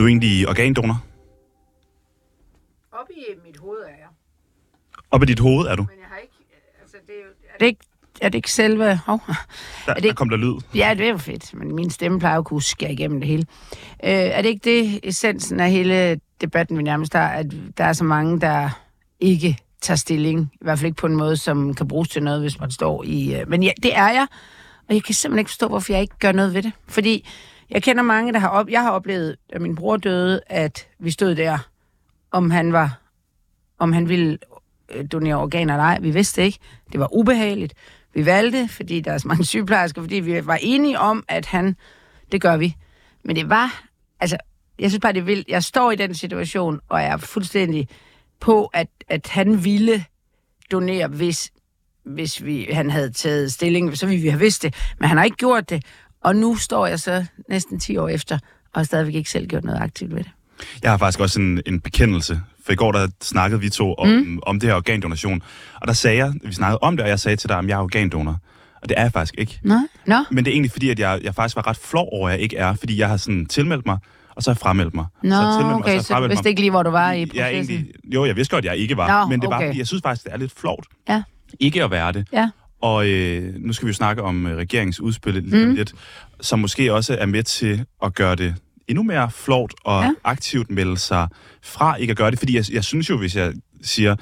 [0.00, 1.04] du egentlig organdonor?
[2.92, 4.08] Op i mit hoved er jeg.
[5.10, 5.82] Op i dit hoved er du?
[5.82, 6.34] Men jeg har ikke...
[6.82, 7.80] Altså, det er, jo, er det ikke...
[8.20, 8.96] Er det ikke selve...
[8.96, 9.20] Hov.
[9.26, 9.34] Der,
[9.94, 10.54] det der ikke- kom der lyd.
[10.74, 13.28] Ja, det er jo fedt, men min stemme plejer jo at kunne skære igennem det
[13.28, 13.46] hele.
[14.04, 17.46] Øh, er det ikke det, essensen af hele debatten, vi nærmest har, at
[17.78, 18.70] der er så mange, der
[19.20, 22.40] ikke tager stilling, i hvert fald ikke på en måde, som kan bruges til noget,
[22.40, 23.34] hvis man står i...
[23.40, 24.26] Øh, men ja, det er jeg,
[24.88, 26.72] og jeg kan simpelthen ikke forstå, hvorfor jeg ikke gør noget ved det.
[26.88, 27.28] Fordi
[27.70, 28.68] jeg kender mange, der har op...
[28.68, 31.58] Jeg har oplevet, da min bror døde, at vi stod der,
[32.30, 33.00] om han var...
[33.78, 34.38] Om han ville
[34.88, 35.98] øh, donere organer eller ej.
[36.00, 36.58] Vi vidste ikke.
[36.92, 37.74] Det var ubehageligt.
[38.14, 41.76] Vi valgte, fordi der er så mange sygeplejersker, fordi vi var enige om, at han,
[42.32, 42.76] det gør vi.
[43.24, 43.84] Men det var,
[44.20, 44.36] altså,
[44.78, 45.48] jeg synes bare, det er vildt.
[45.48, 47.88] Jeg står i den situation, og jeg er fuldstændig
[48.40, 50.04] på, at, at han ville
[50.72, 51.52] donere, hvis,
[52.04, 54.74] hvis vi, han havde taget stilling, så ville vi have vidst det.
[54.98, 55.84] Men han har ikke gjort det,
[56.24, 58.34] og nu står jeg så næsten 10 år efter,
[58.72, 60.30] og har stadigvæk ikke selv gjort noget aktivt ved det.
[60.82, 62.40] Jeg har faktisk også en, en bekendelse.
[62.64, 64.38] For i går der snakkede vi to om, mm.
[64.42, 65.42] om det her organdonation.
[65.80, 67.74] Og der sagde jeg, vi snakkede om det, og jeg sagde til dig, at jeg
[67.74, 68.36] er organdonor.
[68.82, 69.60] Og det er jeg faktisk ikke.
[69.62, 69.78] Nå?
[70.06, 70.16] Nå?
[70.30, 72.40] Men det er egentlig fordi, at jeg, jeg faktisk var ret flov over, at jeg
[72.40, 72.74] ikke er.
[72.74, 73.98] Fordi jeg har sådan tilmeldt mig,
[74.34, 75.06] og så har jeg frameldt mig.
[75.22, 76.48] Nå, så jeg tilmeldt mig, okay, jeg så frameldt vidste mig.
[76.48, 77.76] ikke lige, hvor du var i Jeg processen?
[77.76, 79.20] egentlig, jo, jeg vidste godt, at jeg ikke var.
[79.24, 79.66] Nå, men det var, okay.
[79.68, 80.86] fordi jeg synes faktisk, det er lidt flovt.
[81.08, 81.22] Ja.
[81.60, 82.28] Ikke at være det.
[82.32, 82.48] Ja.
[82.82, 85.74] Og øh, nu skal vi jo snakke om øh, regeringsudspil lige mm.
[85.74, 85.92] lidt,
[86.40, 88.54] som måske også er med til at gøre det
[88.88, 90.06] endnu mere flovt og Ja.
[90.06, 90.12] ja.
[90.24, 91.28] aktivt melde sig
[91.62, 92.38] fra ikke at gøre det.
[92.38, 94.16] Fordi jeg, jeg synes jo, hvis jeg siger,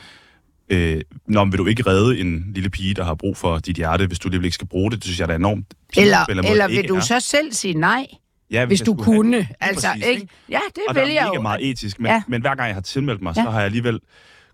[0.69, 4.07] øh, Nå, vil du ikke redde en lille pige, der har brug for dit hjerte,
[4.07, 6.67] hvis du alligevel ikke skal bruge det, det synes jeg, er enormt pinligt Eller, eller
[6.67, 7.01] ikke vil du er.
[7.01, 8.07] så selv sige nej,
[8.51, 9.31] ja, hvis jeg du have- kunne?
[9.37, 10.29] Lige Altså, præcis, ikke?
[10.49, 11.41] Ja, det Og vælger er jeg jo.
[11.43, 12.13] meget etisk, men, Ja.
[12.15, 12.23] ja.
[12.29, 13.43] men hver gang jeg har tilmeldt mig, Ja.
[13.43, 14.01] så har jeg alligevel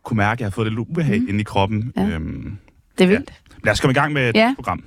[0.02, 1.28] kunne mærke, at jeg har fået lidt ubehag mm.
[1.28, 1.92] inde i kroppen.
[1.96, 2.02] Ja.
[2.08, 2.58] Øhm,
[2.98, 3.32] Det er vildt.
[3.64, 4.54] Lad os komme i gang med et Ja.
[4.54, 4.84] program.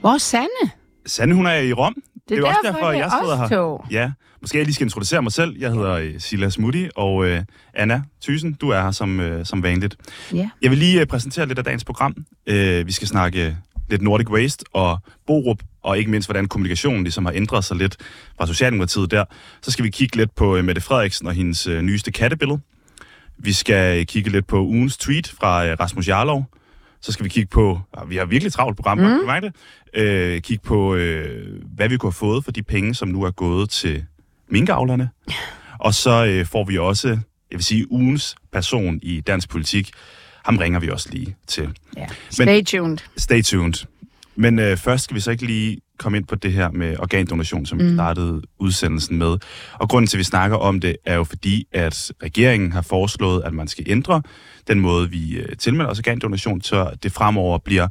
[0.00, 0.70] Hvor er Sanne?
[1.06, 1.94] Sande, hun er i Rom.
[2.28, 3.48] Det er jo også derfor, er jeg sidder her.
[3.48, 3.84] to.
[3.90, 5.56] Ja, måske jeg lige skal introducere mig selv.
[5.58, 7.42] Jeg hedder øh, Silas Moody, og øh,
[7.74, 9.96] Anna Thysen, du er her som, øh, som vanligt.
[10.34, 10.50] Ja.
[10.62, 12.16] Jeg vil lige øh, præsentere lidt af dagens program.
[12.46, 13.56] Øh, vi skal snakke
[13.88, 17.96] lidt Nordic Waste og Borup, og ikke mindst, hvordan kommunikationen ligesom har ændret sig lidt
[18.38, 19.24] fra Socialdemokratiet der.
[19.62, 22.60] Så skal vi kigge lidt på øh, Mette Frederiksen og hendes øh, nyeste kattebillede.
[23.38, 26.46] Vi skal øh, kigge lidt på ugens tweet fra øh, Rasmus Jarlov.
[27.00, 29.26] Så skal vi kigge på, vi har virkelig travlt program, mm.
[29.28, 29.54] kan det?
[29.96, 33.30] Øh, kigge på, øh, hvad vi kunne have fået for de penge, som nu er
[33.30, 34.04] gået til
[34.48, 35.08] minkavlerne.
[35.78, 37.18] Og så øh, får vi også, jeg
[37.58, 39.90] vil sige, ugens person i dansk politik.
[40.44, 41.70] Ham ringer vi også lige til.
[41.96, 42.06] ja.
[42.30, 42.98] Stay tuned.
[43.16, 43.86] Stay tuned.
[44.36, 47.66] Men øh, først skal vi så ikke lige komme ind på det her med organdonation,
[47.66, 47.90] som mm.
[47.90, 49.38] vi startede udsendelsen med.
[49.72, 53.42] Og grunden til, at vi snakker om det, er jo fordi, at regeringen har foreslået,
[53.44, 54.22] at man skal ændre
[54.68, 57.88] den måde, vi øh, tilmelder os organdonation, så det fremover bliver,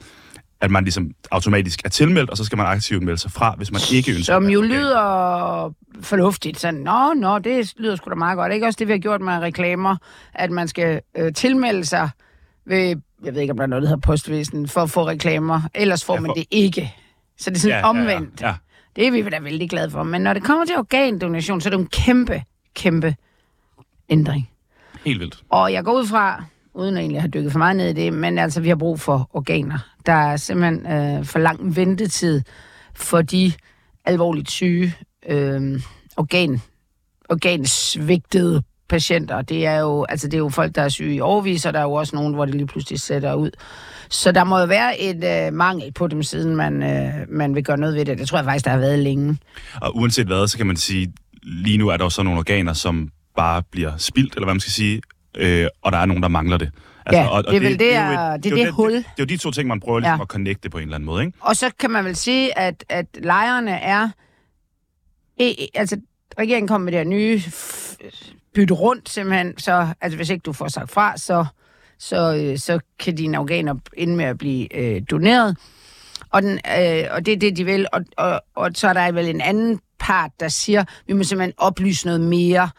[0.64, 3.72] at man ligesom automatisk er tilmeldt, og så skal man aktivt melde sig fra, hvis
[3.72, 6.60] man ikke ønsker Som jo organ- lyder fornuftigt.
[6.60, 8.54] Sådan, nå, nå, det lyder sgu da meget godt.
[8.54, 9.96] Ikke også det, vi har gjort med reklamer,
[10.34, 12.10] at man skal øh, tilmelde sig
[12.66, 15.62] ved, jeg ved ikke, om der er noget, der hedder postvæsen, for at få reklamer.
[15.76, 16.94] Ellers får Ja, man for- det ikke.
[17.38, 18.42] Så det er sådan Ja, omvendt.
[18.42, 18.54] Ja, ja.
[18.96, 20.04] Det er vi da vældig glade for.
[20.04, 22.44] Men når det kommer til organdonation, så er det en kæmpe,
[22.76, 23.16] kæmpe
[24.10, 24.50] ændring.
[25.06, 25.44] Helt vildt.
[25.50, 26.44] Og jeg går ud fra,
[26.76, 29.00] uden at egentlig have dykket for meget ned i det, men altså, vi har brug
[29.00, 29.80] for organer.
[30.06, 32.42] Der er simpelthen øh, for lang ventetid
[32.96, 33.52] for de
[34.06, 34.96] alvorligt syge,
[35.30, 35.82] øh,
[36.18, 36.62] organ,
[37.30, 39.42] organsvigtede patienter.
[39.42, 41.80] Det er jo, altså, det er jo folk, der er syge i overvis, og der
[41.80, 43.52] er jo også nogen, hvor det lige pludselig sætter ud.
[44.10, 47.64] Så der må jo være et øh, mangel på dem, siden man, øh, man vil
[47.64, 48.18] gøre noget ved det.
[48.18, 49.38] Det tror jeg faktisk, der har været længe.
[49.82, 51.14] Og uanset hvad, så kan man sige,
[51.44, 54.60] lige nu er der jo så nogle organer, som bare bliver spildt, eller hvad man
[54.60, 55.02] skal sige,
[55.38, 56.72] øh, og der er nogen, der mangler det.
[57.12, 57.18] Ja,
[57.48, 58.94] det er vel det, jo er- det er det Det, hul.
[58.94, 60.22] det, det er jo de to ting, man prøver ligesom Ja.
[60.22, 61.38] at connecte på en eller anden måde, ikke?
[61.42, 64.10] Og så kan man vel sige, at, at lejerne er...
[65.40, 65.98] E, e- altså,
[66.40, 69.58] regeringen kom med det her nye f- bytte rundt, simpelthen.
[69.58, 71.46] Så altså, hvis ikke du får sagt fra, så,
[72.00, 75.58] så, øh, så kan dine organer ende med at blive øh, doneret.
[76.30, 77.88] Og, den, øh, og det er det, de vil.
[77.94, 81.54] Og, og, og så er der vel en anden part, der siger, vi må simpelthen
[81.58, 82.70] oplyse noget mere,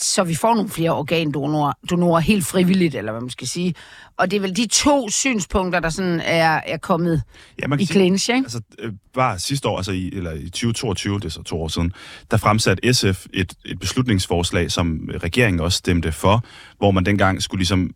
[0.00, 3.74] så vi får nogle flere organdonorer donorer helt frivilligt, eller hvad man skal sige.
[4.16, 7.22] Og det er vel de to synspunkter, der sådan er, er kommet
[7.62, 8.44] Ja, man kan i sige, clinch, ikke?
[8.44, 11.68] altså, øh, bare sidste år, altså i, eller i 2022, det er så to år
[11.68, 11.92] siden,
[12.30, 16.44] der fremsatte SF et, et beslutningsforslag, som regeringen også stemte for,
[16.78, 17.90] hvor man dengang skulle ligesom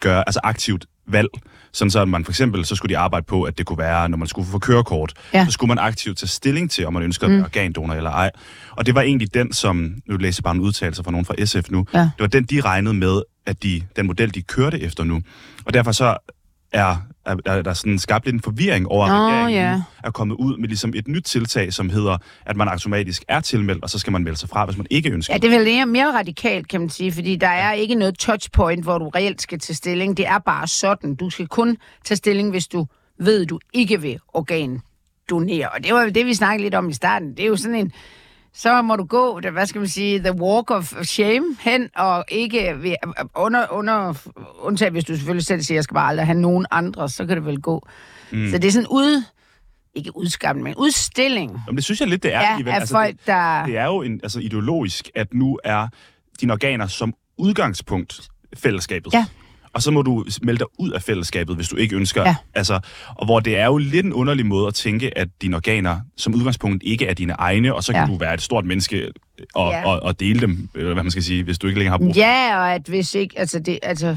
[0.00, 1.28] gøre, altså aktivt valg,
[1.72, 4.08] sådan så at man for eksempel, så skulle de arbejde på, at det kunne være,
[4.08, 5.44] når man skulle få kørekort, Ja.
[5.44, 7.40] så skulle man aktivt tage stilling til, om man ønsker mm.
[7.42, 8.30] organdonor eller ej.
[8.70, 11.44] Og det var egentlig den, som, nu læser jeg bare en udtalelse fra nogen fra
[11.44, 11.98] SF nu, Ja.
[12.00, 15.22] det var den, de regnede med, at de, den model, de kørte efter nu.
[15.64, 16.16] Og derfor så
[16.72, 20.10] er, er, er der sådan skabt lidt en forvirring over, at Nå, regeringen nu er
[20.10, 23.90] kommet ud med ligesom et nyt tiltag, som hedder, at man automatisk er tilmeldt, og
[23.90, 25.86] så skal man melde sig fra, hvis man ikke ønsker Ja, det er vel mere,
[25.86, 29.58] mere radikalt, kan man sige, fordi der er ikke noget touchpoint, hvor du reelt skal
[29.58, 30.16] tage stilling.
[30.16, 31.14] Det er bare sådan.
[31.14, 32.86] Du skal kun tage stilling, hvis du
[33.18, 34.80] ved, du ikke vil organ
[35.30, 35.68] donere.
[35.68, 37.30] Og det var vel det, vi snakkede lidt om i starten.
[37.30, 37.92] Det er jo sådan en...
[38.54, 42.24] Så må du gå, det- hvad skal man sige, the walk of shame hen, og
[42.28, 42.96] ikke
[43.34, 44.14] under, under,
[44.60, 47.36] undtagen hvis du selvfølgelig selv siger, jeg skal bare aldrig have nogen andre, så kan
[47.36, 47.88] det vel gå.
[48.30, 48.50] Mm.
[48.50, 49.24] Så det er sådan ud,
[49.94, 52.40] ikke udskammende, men udstilling Jamen, det synes jeg lidt, det er.
[52.40, 52.72] ja, alligevel.
[52.74, 53.58] Altså, folk, der...
[53.58, 55.88] det, det er jo en, altså, ideologisk, at nu er
[56.40, 58.20] dine organer som udgangspunkt
[58.56, 59.12] fællesskabet.
[59.14, 59.26] Ja.
[59.74, 62.22] Og så må du melde dig ud af fællesskabet, hvis du ikke ønsker.
[62.22, 62.36] Ja.
[62.54, 66.00] Altså, og hvor det er jo lidt en underlig måde at tænke, at dine organer
[66.16, 68.06] som udgangspunkt ikke er dine egne, og så kan Ja.
[68.12, 69.08] du være et stort menneske
[69.54, 69.84] og, Ja.
[69.86, 72.14] og, og dele dem, eller hvad man skal sige, hvis du ikke længere har brug
[72.14, 74.16] for Ja, og at hvis ikke, altså, det, altså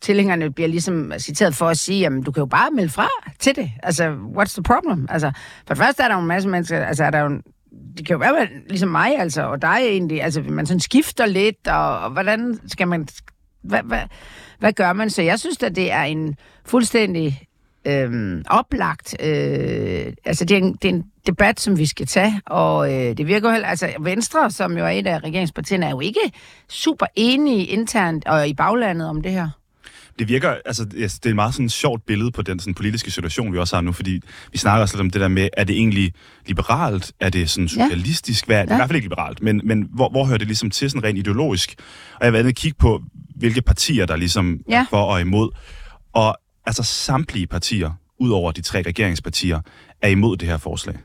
[0.00, 3.08] tilhængerne bliver ligesom citeret for at sige, jamen du kan jo bare melde fra
[3.38, 3.70] til det.
[3.82, 5.06] Altså, what's the problem?
[5.10, 5.30] Altså,
[5.66, 7.42] for det første er der jo en masse mennesker, altså er der jo en,
[7.98, 11.68] det kan jo være ligesom mig, altså, og dig egentlig, altså man sådan skifter lidt,
[11.68, 13.08] og, og hvordan skal man,
[13.64, 14.00] hvad, hvad,
[14.60, 15.10] hvad gør man?
[15.10, 17.40] Så jeg synes at det er en fuldstændig
[17.84, 22.40] øhm, oplagt, øh, altså det er, en, det er en debat, som vi skal tage,
[22.46, 25.90] og øh, det virker jo heller, altså Venstre, som jo er et af regeringspartierne, er
[25.90, 26.20] jo ikke
[26.68, 29.48] super enige internt og i baglandet om det her.
[30.18, 33.52] Det virker, altså det er et meget sådan sjovt billede på den sådan, politiske situation,
[33.52, 34.20] vi også har nu, fordi
[34.52, 36.12] vi snakker også lidt om det der med, er det egentlig
[36.46, 37.12] liberalt?
[37.20, 38.46] Er det sådan socialistisk?
[38.46, 38.56] Hvad?
[38.56, 38.74] er Det Ja.
[38.74, 41.18] i hvert fald ikke liberalt, men, men hvor, hvor hører det ligesom til sådan rent
[41.18, 41.74] ideologisk?
[42.14, 43.02] Og jeg har været kigge på,
[43.40, 44.80] hvilke partier, der ligesom Ja.
[44.80, 45.50] er for og imod.
[46.12, 49.60] Og altså samtlige partier, ud over de tre regeringspartier,
[50.02, 50.96] er imod det her forslag.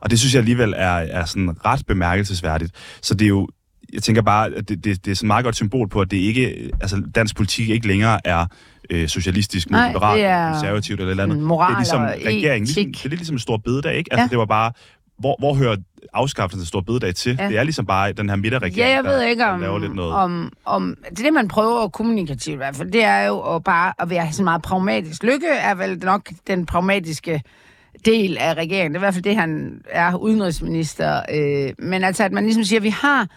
[0.00, 2.72] Og det synes jeg alligevel er, er sådan ret bemærkelsesværdigt.
[3.02, 3.48] Så det er jo,
[3.92, 6.10] jeg tænker bare, at det, det, det er sådan et meget godt symbol på, at
[6.10, 8.46] det ikke, altså dansk politik ikke længere er
[8.90, 11.38] øh, socialistisk, Nej, liberalt, er konservativt eller et eller andet.
[11.38, 13.02] moral det er ligesom regeringen, ligesom, etik.
[13.02, 14.12] det er ligesom en stor bededag, ikke?
[14.12, 14.28] Altså Ja.
[14.28, 14.72] det var bare,
[15.20, 15.76] hvor, hvor hører
[16.12, 17.36] afskaffelsen af stor bededag til?
[17.38, 17.48] Ja.
[17.48, 19.78] Det er ligesom bare den her midterregering, Ja, jeg der, ved ikke der om, laver
[19.78, 20.14] lidt noget.
[20.14, 20.96] om, om...
[21.10, 22.90] Det er det, man prøver kommunikativt i hvert fald.
[22.90, 25.22] Det er jo at bare at være sådan meget pragmatisk.
[25.22, 27.42] Lykke er vel nok den pragmatiske
[28.04, 28.90] del af regeringen.
[28.92, 31.22] Det er i hvert fald det, han er udenrigsminister.
[31.32, 33.28] Øh, men altså, at man ligesom siger, at vi har,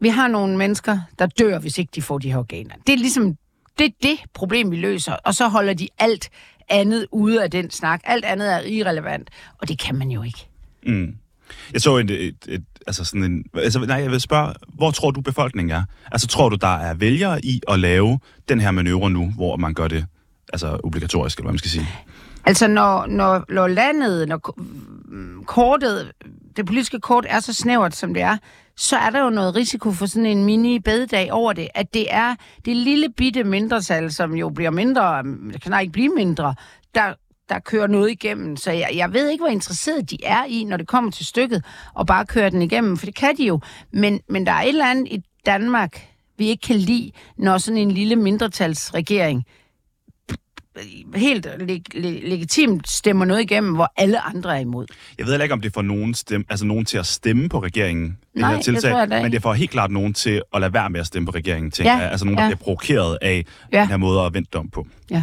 [0.00, 2.74] vi har nogle mennesker, der dør, hvis ikke de får de her organer.
[2.86, 3.36] Det er ligesom
[3.78, 5.12] det, er det problem, vi løser.
[5.12, 6.30] Og så holder de alt
[6.72, 8.00] andet ude af den snak.
[8.04, 9.30] Alt andet er irrelevant.
[9.58, 10.46] Og det kan man jo ikke.
[10.86, 11.14] Mm.
[11.72, 15.10] Jeg så et, et, et, altså sådan en, altså, nej, jeg vil spørge, hvor tror
[15.10, 15.82] du befolkningen er?
[16.12, 19.74] Altså tror du, der er vælgere i at lave den her manøvre nu, hvor man
[19.74, 20.06] gør det
[20.52, 21.86] altså obligatorisk, eller hvad man skal sige?
[22.44, 24.56] Altså, når, når, når landet, når ko-
[25.46, 26.12] kortet,
[26.56, 28.36] det politiske kort er så snævert, som det er,
[28.76, 31.68] så er der jo noget risiko for sådan en mini-bededag over det.
[31.74, 32.34] At det er
[32.64, 35.22] det lille bitte mindretal, som jo bliver mindre,
[35.52, 36.54] det kan ikke blive mindre,
[36.94, 37.14] der,
[37.48, 38.56] der kører noget igennem.
[38.56, 41.64] Så jeg, jeg ved ikke, hvor interesseret de er i, når det kommer til stykket,
[41.94, 43.60] og bare køre den igennem, for det kan de jo.
[43.92, 46.08] Men, men der er et eller andet i Danmark,
[46.38, 49.44] vi ikke kan lide, når sådan en lille mindretalsregering
[51.14, 54.86] helt leg- leg- legitimt stemmer noget igennem, hvor alle andre er imod.
[55.18, 57.58] Jeg ved heller ikke, om det får nogen, stemme, altså nogen til at stemme på
[57.58, 59.22] regeringen, det Nej, her det tiltag, tror jeg da ikke.
[59.24, 61.70] men det får helt klart nogen til at lade være med at stemme på regeringen,
[61.70, 62.10] tænker Ja, jeg.
[62.10, 62.48] Altså nogen, der ja.
[62.50, 63.80] bliver provokeret af Ja.
[63.80, 64.86] den her måde at vente om på.
[65.10, 65.22] Ja.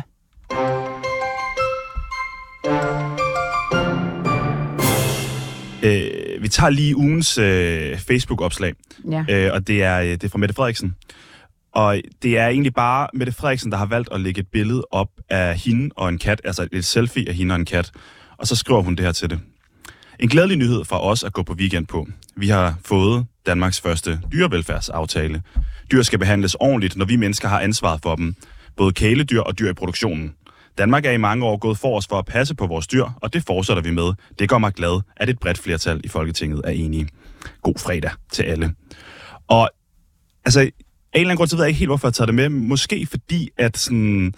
[5.83, 8.73] Øh, vi tager lige ugens øh, Facebook-opslag,
[9.11, 9.23] Ja.
[9.29, 10.95] øh, og det er, øh, det er fra Mette Frederiksen.
[11.71, 15.09] Og det er egentlig bare Mette Frederiksen, der har valgt at lægge et billede op
[15.29, 17.91] af hende og en kat, altså et selfie af hende og en kat.
[18.37, 19.39] Og så skriver hun det her til det.
[20.19, 22.07] En glædelig nyhed fra os at gå på weekend på.
[22.35, 25.41] Vi har fået Danmarks første dyrevelfærdsaftale.
[25.91, 28.35] Dyr skal behandles ordentligt, når vi mennesker har ansvaret for dem.
[28.77, 30.35] Både kæledyr og dyr i produktionen.
[30.77, 33.33] Danmark er i mange år gået for os for at passe på vores dyr, og
[33.33, 34.13] det fortsætter vi med.
[34.39, 37.07] Det gør mig glad, at et bredt flertal i Folketinget er enige.
[37.61, 38.73] God fredag til alle.
[39.47, 39.69] Og
[40.45, 40.71] altså,
[41.13, 42.49] en eller anden grund, så ved jeg ikke helt, hvorfor jeg tager det med.
[42.49, 44.33] Måske fordi, at sådan...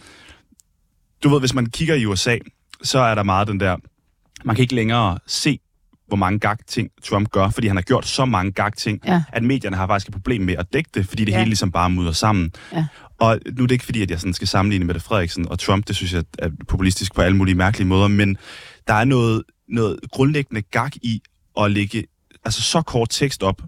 [1.24, 2.38] Du ved, hvis man kigger i USA,
[2.84, 3.78] så er der meget den der...
[4.44, 5.60] Man kan ikke længere se,
[6.08, 9.24] hvor mange gag-ting Trump gør, fordi han har gjort så mange gag-ting, Ja.
[9.34, 11.38] at medierne har faktisk et problem med at dække det, fordi det Ja.
[11.38, 12.52] hele ligesom bare mudder sammen.
[12.74, 12.86] Ja.
[13.20, 15.88] Og nu er det ikke fordi, at jeg sådan skal sammenligne Mette Frederiksen og Trump,
[15.88, 18.38] det synes jeg er populistisk på alle mulige mærkelige måder, men
[18.88, 21.22] der er noget, noget grundlæggende gag i
[21.60, 22.04] at lægge
[22.46, 23.62] altså så kort tekst op,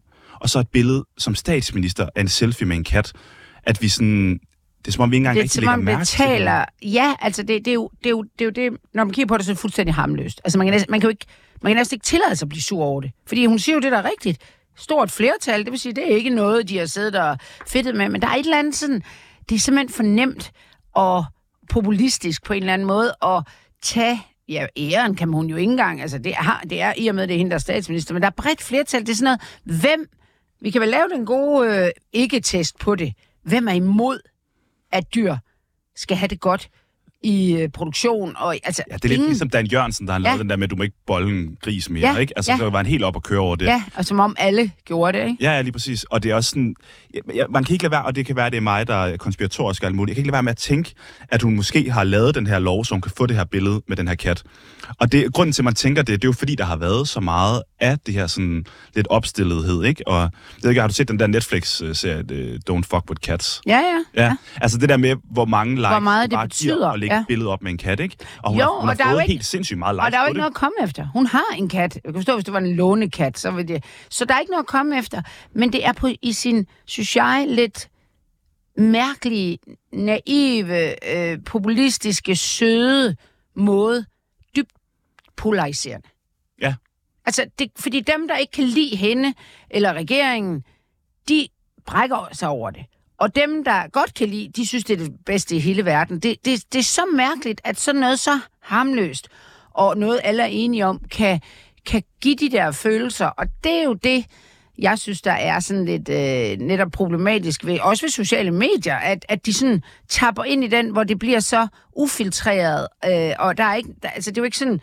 [0.44, 3.14] og så et billede som statsminister af en selfie med en kat,
[3.64, 4.40] at vi sådan
[4.78, 6.26] Det er som om, vi ikke engang Det rigtig lægger mærke det til
[6.82, 6.94] det.
[6.94, 8.80] Ja, altså det, det, er jo, det, er jo, det er jo det...
[8.94, 10.42] Når man kigger på det, så er det fuldstændig harmløst.
[10.44, 11.26] Altså man kan, næsten, man kan jo ikke,
[11.62, 13.12] man kan næsten ikke tillade sig at blive sur over det.
[13.28, 14.42] Fordi hun siger jo det, der er rigtigt.
[14.78, 18.10] Stort flertal, det vil sige, det er ikke noget, de har siddet og fedtet med.
[18.10, 19.02] Men der er et eller andet sådan...
[19.50, 20.52] Det er simpelthen for nemt
[20.96, 21.26] og
[21.70, 23.44] populistisk på en eller anden måde at
[23.82, 27.16] tage ja, æren kan hun jo ikke engang, altså det er, det er i og
[27.16, 29.38] med, det er hende, der er statsminister, men der er bredt flertal, det er sådan
[29.64, 30.10] noget, hvem,
[30.64, 34.20] vi kan vel lave den gode øh, ikke-test på det, hvem er imod,
[34.92, 35.36] at dyr
[35.96, 36.70] skal have det godt?
[37.24, 40.20] I øh, produktion, og altså Ja, det er lidt ingen, ligesom Dan Jørgensen, der har
[40.20, 40.42] lavet Ja.
[40.42, 42.34] den der med, at du må ikke bolle en gris mere, Ja, ikke?
[42.36, 42.58] Altså, ja.
[42.58, 43.66] så var han helt op og køre over det.
[43.66, 45.44] Ja, og som om alle gjorde det, ikke?
[45.44, 46.04] Ja, ja, lige præcis.
[46.04, 46.76] Og det er også sådan...
[47.14, 48.96] Ja, ja, man kan ikke lade være, og det kan være, det er mig, der
[48.96, 50.10] er konspiratorisk og alt muligt.
[50.12, 50.94] Jeg kan ikke lade være med at tænke,
[51.30, 53.82] at hun måske har lavet den her lov, så hun kan få det her billede
[53.88, 54.44] med den her kat.
[55.00, 57.08] Og det, grunden til, at man tænker det, det er jo fordi, der har været
[57.08, 58.66] så meget af det her sådan
[58.96, 60.08] lidt opstillethed, ikke?
[60.08, 60.30] Og jeg
[60.64, 63.62] ved ikke, har du set den der Netflix-serie, øh, Don't Fuck With Cats?
[63.68, 63.80] Ja,
[64.16, 64.24] ja.
[64.24, 67.13] Ja, altså det der med, hvor mange likes Hvor meget det betyder, giver at lægge
[67.16, 67.24] ja.
[67.28, 68.16] billede op med en kat, ikke?
[68.44, 69.96] Og hun Jo, har, hun og der har er jo fået ikke- helt sindssygt meget
[69.96, 70.38] likes Og der er jo ikke det.
[70.38, 71.08] noget at komme efter.
[71.14, 71.96] Hun har en kat.
[71.96, 73.84] Jeg kan forstå, hvis det var en lånekat, så vil det...
[74.10, 75.22] Så der er ikke noget at komme efter.
[75.56, 77.90] Men det er på, i sin, synes jeg, lidt
[78.78, 79.58] mærkelige,
[79.94, 83.16] naive, øh, populistiske, søde
[83.56, 84.06] måde,
[84.56, 84.72] dybt
[85.36, 86.08] polariserende.
[86.62, 86.76] Ja.
[87.26, 89.34] Altså, det, fordi dem, der ikke kan lide hende
[89.70, 90.64] eller regeringen,
[91.30, 91.48] de
[91.86, 92.86] brækker sig over det.
[93.24, 96.20] Og dem, der godt kan lide, de synes, det er det bedste i hele verden.
[96.20, 99.28] Det, det, det er så mærkeligt, at sådan noget så harmløst,
[99.74, 101.42] og noget alle er enige om, kan,
[101.86, 103.26] kan give de der følelser.
[103.26, 104.26] Og det er jo det,
[104.78, 109.26] jeg synes, der er sådan lidt øh, netop problematisk ved, også ved sociale medier, at,
[109.30, 113.64] at de sådan tapper ind i den, hvor det bliver så ufiltreret, øh, og der
[113.64, 114.82] er ikke, der, altså det er jo ikke sådan,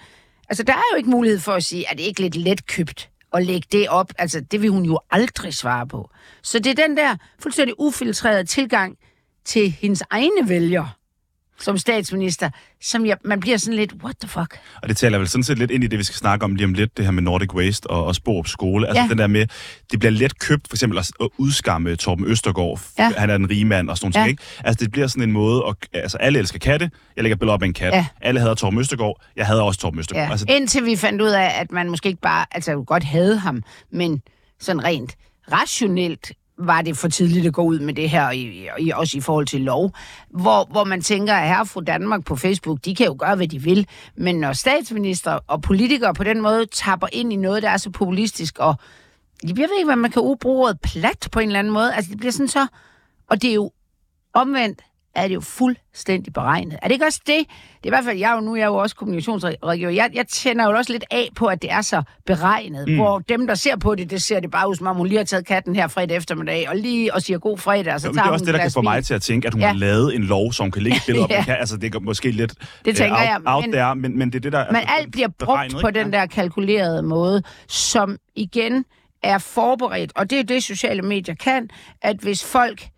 [0.48, 3.42] altså der er jo ikke mulighed for at sige, at det ikke lidt letkøbt og
[3.42, 6.10] lægge det op, altså det vil hun jo aldrig svare på.
[6.42, 8.98] Så det er den der fuldstændig ufiltrerede tilgang
[9.44, 10.90] til hendes egne vælgere
[11.62, 12.50] som statsminister,
[12.82, 14.58] som jeg, man bliver sådan lidt, what the fuck?
[14.82, 16.64] Og det taler vel sådan set lidt ind i det, vi skal snakke om lige
[16.64, 18.86] om lidt, det her med Nordic Waste og, og Sporup skole.
[18.88, 19.08] Altså Ja.
[19.08, 19.46] den der med,
[19.90, 22.80] det bliver let købt, for eksempel at, at udskamme Torben Østergaard.
[22.98, 23.12] Ja.
[23.16, 24.26] Han er en rig mand og sådan nogle Ja.
[24.26, 24.42] ting, ikke?
[24.64, 27.62] Altså det bliver sådan en måde, at, altså alle elsker katte, jeg lægger billeder op
[27.62, 27.92] af en kat.
[27.94, 28.06] Ja.
[28.20, 30.26] Alle hader Torben Østergaard, jeg hader også Torben Østergaard.
[30.26, 30.32] Ja.
[30.32, 33.62] Altså, Indtil vi fandt ud af, at man måske ikke bare, altså godt havde ham,
[33.92, 34.22] men
[34.60, 35.16] sådan rent
[35.52, 39.20] rationelt var det for tidligt at gå ud med det her, i, i, også i
[39.20, 39.94] forhold til lov,
[40.30, 43.48] hvor, hvor man tænker, at herre fru Danmark på Facebook, de kan jo gøre, hvad
[43.48, 43.86] de vil,
[44.16, 47.90] men når statsminister og politikere på den måde tapper ind i noget, der er så
[47.90, 48.74] populistisk, og
[49.42, 52.10] jeg ved ikke, hvad man kan bruge ordet plat på en eller anden måde, altså
[52.10, 52.66] det bliver sådan så,
[53.30, 53.70] og det er jo
[54.34, 54.80] omvendt,
[55.14, 56.78] er det jo fuldstændig beregnet.
[56.82, 57.36] Er det ikke også det?
[57.36, 57.44] Det
[57.82, 59.90] er i hvert fald, jeg jo nu jeg er jo også kommunikationsrådgiver.
[59.90, 62.88] Jeg, jeg tænder jo også lidt af på, at det er så beregnet.
[62.88, 62.94] Mm.
[62.96, 65.16] Hvor dem, der ser på det, det ser det bare ud, som om hun lige
[65.18, 68.12] har taget katten her fredag eftermiddag, og lige og siger god fredag, og så jo,
[68.14, 69.60] tager det er også et det, der kan få mig til at tænke, at hun
[69.62, 69.66] Ja.
[69.68, 71.30] har lavet en lov, som kan lægge et billede op.
[71.40, 71.44] Ja.
[71.44, 74.28] kan, altså det er måske lidt Det tænker jeg, out, out men- there, men, men
[74.32, 74.66] det er det, der...
[74.66, 75.98] Men altså, alt bliver brugt på ikke?
[76.00, 78.84] den der kalkulerede måde, som igen
[79.22, 80.12] er forberedt.
[80.16, 81.68] Og det er det, sociale medier kan,
[82.02, 82.88] at hvis folk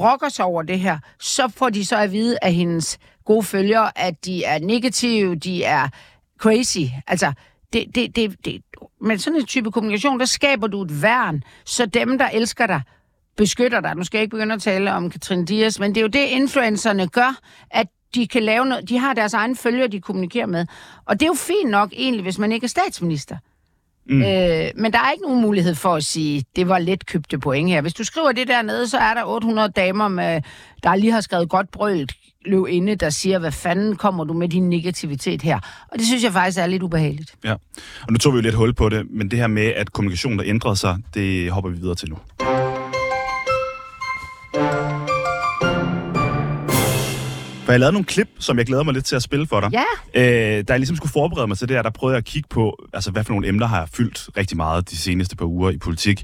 [0.00, 3.98] brokker sig over det her, så får de så at vide af hendes gode følgere,
[3.98, 5.88] at de er negative, de er
[6.38, 6.78] crazy.
[7.06, 7.32] Altså,
[7.72, 8.62] det, det, det, det,
[9.00, 12.82] med sådan en type kommunikation, der skaber du et værn, så dem, der elsker dig,
[13.36, 13.94] beskytter dig.
[13.94, 16.26] Nu skal jeg ikke begynde at tale om Katrine Dias, men det er jo det,
[16.26, 17.38] influencerne gør,
[17.70, 20.66] at de kan lave noget, de har deres egne følgere, de kommunikerer med.
[21.04, 23.36] Og det er jo fint nok egentlig, hvis man ikke er statsminister.
[24.06, 24.22] Mm.
[24.22, 27.70] Øh, men der er ikke nogen mulighed for at sige, det var let købte point
[27.70, 27.80] her.
[27.80, 30.42] Hvis du skriver det dernede, så er der 800 damer, med,
[30.82, 32.12] der lige har skrevet godt brølt
[32.46, 35.58] løb inde, der siger, hvad fanden kommer du med din negativitet her?
[35.92, 37.34] Og det synes jeg faktisk er lidt ubehageligt.
[37.44, 37.52] Ja,
[38.02, 40.38] og nu tog vi jo lidt hul på det, men det her med, at kommunikationen
[40.38, 42.16] der ændrede sig, det hopper vi videre til nu.
[47.70, 49.70] For jeg lavede nogle klip, som jeg glæder mig lidt til at spille for dig.
[49.72, 49.84] Ja.
[50.14, 52.48] Øh, da jeg ligesom skulle forberede mig til det her, der prøvede jeg at kigge
[52.48, 55.70] på, altså hvad for nogle emner har jeg fyldt rigtig meget de seneste par uger
[55.70, 56.22] i politik.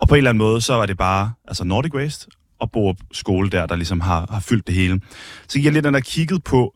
[0.00, 2.26] Og på en eller anden måde, så var det bare altså Nordic Waste
[2.60, 5.00] og Borup skole der, der ligesom har, har fyldt det hele.
[5.48, 6.74] Så jeg lidt og kigget på,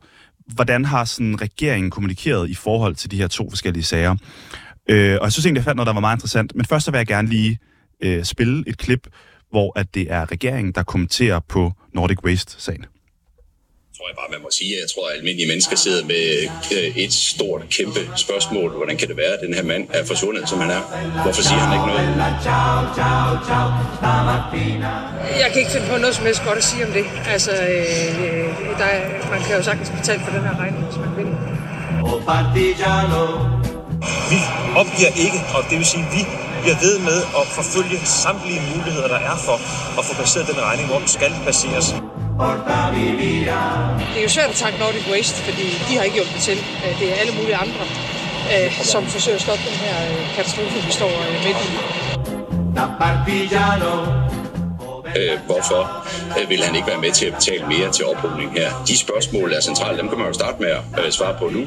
[0.54, 4.16] hvordan har sådan regeringen kommunikeret i forhold til de her to forskellige sager.
[4.88, 6.56] Øh, og jeg synes egentlig, jeg fandt noget, der var meget interessant.
[6.56, 7.58] Men først så vil jeg gerne lige
[8.02, 9.08] øh, spille et klip,
[9.50, 12.84] hvor at det er regeringen, der kommenterer på Nordic Waste-sagen.
[14.02, 14.72] Tror jeg bare, man må sige.
[14.82, 16.24] Jeg tror, at almindelige mennesker sidder med
[16.76, 18.68] øh, et stort, kæmpe spørgsmål.
[18.80, 20.82] Hvordan kan det være, at den her mand er forsvundet, som han er?
[21.24, 22.02] Hvorfor siger han ikke noget?
[25.42, 27.04] Jeg kan ikke finde på noget som helst godt at sige om det.
[27.34, 28.46] Altså, øh,
[28.80, 29.02] der er,
[29.34, 31.28] man kan jo sagtens betale for den her regning, hvis man vil.
[34.32, 34.38] Vi
[34.80, 36.22] opgiver ikke, og det vil sige, at vi
[36.62, 39.56] bliver ved med at forfølge samtlige muligheder, der er for
[39.98, 41.88] at få baseret den regning, hvor den skal baseres.
[44.12, 46.58] Det er jo svært at takke Nordic Waste, fordi de har ikke hjulpet til.
[46.84, 47.82] Øh, Det er alle mulige andre,
[48.52, 51.12] øh, som forsøger at stoppe den her øh, katastrofe, vi står
[51.46, 51.68] midt i.
[55.16, 55.82] Øh, hvorfor
[56.42, 58.68] øh, vil han ikke være med til at betale mere til oprydning her?
[58.86, 61.60] De spørgsmål er centrale, dem kan man jo starte med at øh, svare på nu.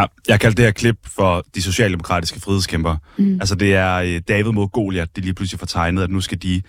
[0.00, 2.96] Ja, jeg kaldte det her klip for de socialdemokratiske frihedskæmper.
[3.16, 3.34] Mm.
[3.34, 6.42] Altså det er øh, David mod Goliat, det lige pludselig får tegnet, at nu skal
[6.42, 6.62] de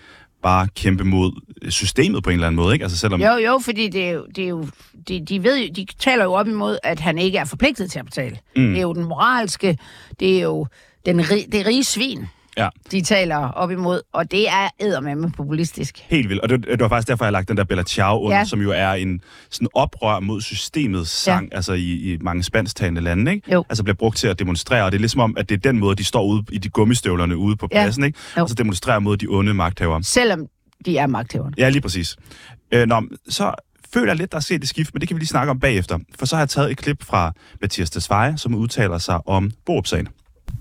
[0.44, 2.84] bare kæmpe mod øh, systemet på en eller anden måde, ikke?
[2.84, 3.22] Altså selvom...
[3.22, 4.68] Jo, jo, fordi det er jo, det er jo
[5.08, 8.00] de, de, ved, jo- de taler jo op imod, at han ikke er forpligtet til
[8.00, 8.38] at betale.
[8.56, 8.68] Mm.
[8.68, 9.78] Det er jo den moralske,
[10.20, 10.68] det er jo
[11.06, 11.18] den
[11.52, 12.26] det rige svin,
[12.63, 16.00] Ja, de taler op imod, og det er eddermame populistisk.
[16.10, 16.42] helt vildt.
[16.42, 18.39] Og det, det var faktisk derfor, jeg har lagt den der Bella Ciao under, ja.
[18.39, 18.46] Ja.
[18.46, 21.56] som jo er en sådan oprør mod systemets sang, ja.
[21.56, 23.54] altså i, i mange spansktalende lande, ikke?
[23.54, 23.66] Jo.
[23.70, 25.80] Altså bliver brugt til at demonstrere, og det er ligesom om, at det er den
[25.80, 27.82] måde, de står ude i de gummistøvlerne ude på Ja.
[27.84, 28.20] pladsen, ikke?
[28.38, 28.42] Jo.
[28.44, 30.04] Og så demonstrerer mod de onde magthavere.
[30.04, 30.46] Selvom
[30.86, 31.54] de er magthæverne.
[31.58, 32.18] Ja, lige præcis.
[32.72, 33.54] Øh, nå, så
[33.94, 35.60] føler jeg lidt, der er set et skift, men det kan vi lige snakke om
[35.60, 36.00] bagefter.
[36.20, 40.08] For så har jeg taget et klip fra Mathias Tesfaye, som udtaler sig om Borup-sagen.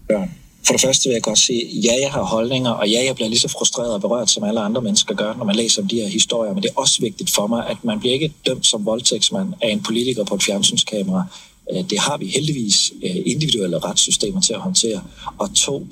[0.09, 0.31] børn.
[0.69, 3.29] For det første vil jeg godt sige, ja, jeg har holdninger, og ja, jeg bliver
[3.29, 6.01] lige så frustreret og berørt, som alle andre mennesker gør, når man læser om de
[6.01, 6.55] her historier.
[6.55, 9.69] Men det er også vigtigt for mig, at man bliver ikke dømt som voldtægtsmand af
[9.71, 11.25] en politiker på et fjernsynskamera.
[11.73, 15.03] Øh, det har vi heldigvis øh, individuelle retssystemer til at håndtere.
[15.39, 15.87] Og to,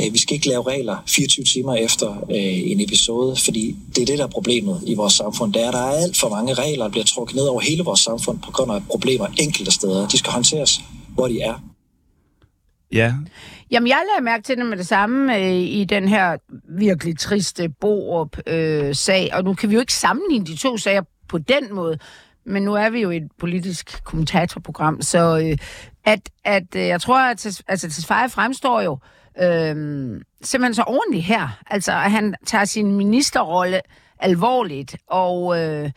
[0.00, 4.18] øh, vi skal ikke lave regler 24 timer efter en episode, fordi det er det,
[4.18, 5.52] der er problemet i vores samfund.
[5.52, 7.82] Det er, at der er alt for mange regler, der bliver trukket ned over hele
[7.84, 10.08] vores samfund på grund af problemer enkelte steder.
[10.08, 10.80] De skal håndteres,
[11.14, 11.54] hvor de er.
[12.92, 13.12] Ja,
[13.70, 16.36] Jamen, jeg lader mærke til det med det samme øh, i den her
[16.68, 21.38] virkelig triste Borup-sag, øh, og nu kan vi jo ikke sammenligne de to sager på
[21.38, 21.98] den måde,
[22.44, 25.58] men nu er vi jo et politisk kommentatorprogram, så øh,
[26.04, 28.98] at, at øh, jeg tror, at altså, Tesfaye fremstår jo
[29.42, 31.58] øh, simpelthen så ordentligt her.
[31.66, 33.80] Altså, at han tager sin ministerrolle
[34.18, 35.60] alvorligt, og...
[35.60, 35.90] Øh,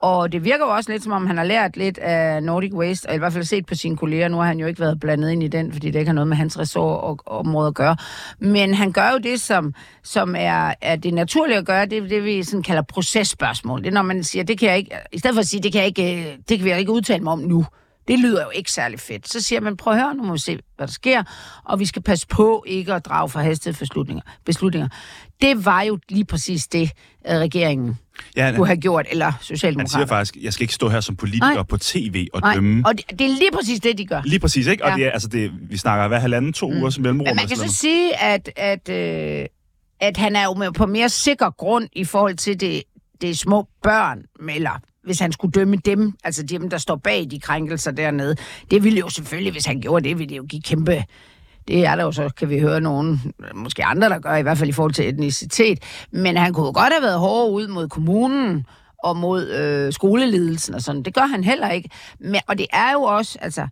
[0.00, 3.06] og det virker jo også lidt, som om han har lært lidt af Nordic Waste,
[3.08, 4.28] og i hvert fald set på sine kolleger.
[4.28, 6.28] Nu har han jo ikke været blandet ind i den, fordi det ikke har noget
[6.28, 7.96] med hans ressort og, og område at gøre.
[8.38, 12.08] Men han gør jo det, som, som er, er det naturlige at gøre, det er
[12.08, 13.80] det, vi sådan kalder processpørgsmål.
[13.80, 15.72] Det er, når man siger, det kan jeg ikke, i stedet for at sige, det
[15.72, 17.64] kan jeg ikke, øh, det kan jeg ikke udtale mig om nu.
[18.08, 19.28] Det lyder jo ikke særlig fedt.
[19.28, 21.22] Så siger man, prøv at høre, nu må vi se, hvad der sker,
[21.64, 24.22] og vi skal passe på ikke at drage forhastede beslutninger.
[24.44, 24.88] beslutninger.
[25.42, 26.90] Det var jo lige præcis det,
[27.28, 27.98] øh, regeringen
[28.36, 30.06] ja han, kunne have gjort, eller han siger Socialdemokraterne.
[30.08, 31.62] faktisk, jeg skal ikke stå her som politiker Nej.
[31.62, 32.82] på tv og Nej, dømme.
[32.86, 34.22] og det, det er lige præcis det, de gør.
[34.24, 34.84] Lige præcis, ikke?
[34.84, 34.96] Og Ja.
[34.96, 36.76] det er, altså det, vi snakker hver halvanden, to mm.
[36.78, 37.26] uger som mellemrum.
[37.26, 39.46] Men man kan så sige, at, at, øh,
[40.00, 42.82] at han er jo på mere sikker grund i forhold til det,
[43.20, 47.40] det små børn, eller hvis han skulle dømme dem, altså dem, der står bag de
[47.40, 48.36] krænkelser dernede.
[48.70, 51.04] Det ville jo selvfølgelig, hvis han gjorde det, ville det jo give kæmpe...
[51.68, 54.58] Det er der jo så, kan vi høre nogen, måske andre, der gør, i hvert
[54.58, 55.78] fald i forhold til etnicitet.
[56.10, 58.66] Men han kunne jo godt have været hårdere ud mod kommunen
[59.04, 61.02] og mod øh, skoleledelsen og sådan.
[61.02, 61.90] Det gør han heller ikke.
[62.20, 63.68] Men, og det er jo også, altså,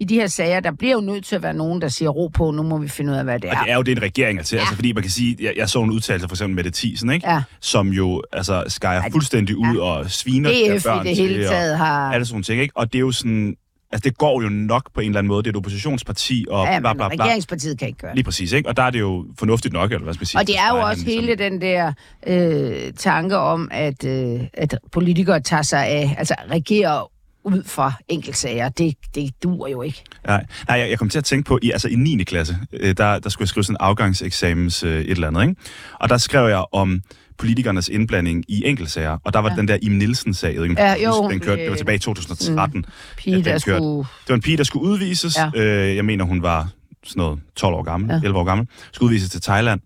[0.00, 2.26] i de her sager, der bliver jo nødt til at være nogen, der siger ro
[2.28, 3.62] på, nu må vi finde ud af, hvad det Og er.
[3.62, 4.56] det er jo det, en regering er til.
[4.56, 4.60] Ja.
[4.60, 7.10] Altså, fordi man kan sige, jeg, jeg så en udtalelse for eksempel med det Thiesen,
[7.10, 7.30] ikke?
[7.30, 7.42] Ja.
[7.60, 9.80] som jo altså, skærer fuldstændig ud Ja.
[9.82, 12.08] og sviner DF her i børn det hele taget har...
[12.08, 12.60] og alle sådan nogle ting.
[12.60, 12.76] Ikke?
[12.76, 13.54] Og det er jo sådan,
[13.92, 15.42] altså det går jo nok på en eller anden måde.
[15.42, 17.24] Det er et oppositionsparti og Ja, bla bla bla.
[17.24, 18.16] regeringspartiet kan ikke gøre det.
[18.16, 18.68] Lige præcis, ikke?
[18.68, 20.40] Og der er det jo fornuftigt nok, eller hvad skal man sige?
[20.40, 21.92] Og det er jo også ligesom- hele den der
[22.26, 27.10] øh, tanke om, at, øh, at politikere tager sig af, altså regerer
[27.44, 28.68] ud fra enkeltsager.
[28.68, 30.04] Det, det duer jo ikke.
[30.26, 32.24] Nej, nej jeg, jeg kom til at tænke på, i, altså i 9.
[32.24, 35.54] klasse, øh, der, der skulle jeg skrive sådan en afgangseksamens øh, et eller andet, ikke?
[36.00, 37.02] Og der skrev jeg om
[37.38, 39.56] politikernes indblanding i enkeltsager, og der var ja.
[39.56, 41.96] den der Im Nielsen-sag, jeg ikke, Ja, huske, jo, den kørte, det var øh, tilbage
[41.96, 42.84] i 2013.
[43.16, 43.60] Pige, at der den kørte.
[43.60, 43.98] skulle...
[43.98, 45.36] Det var en pige, der skulle udvises.
[45.36, 45.50] Ja.
[45.62, 46.68] Øh, jeg mener, hun var
[47.04, 48.10] sådan noget 12 år gammel.
[48.10, 48.20] Ja.
[48.24, 48.66] 11 år gammel.
[48.92, 49.80] Skulle udvises til Thailand.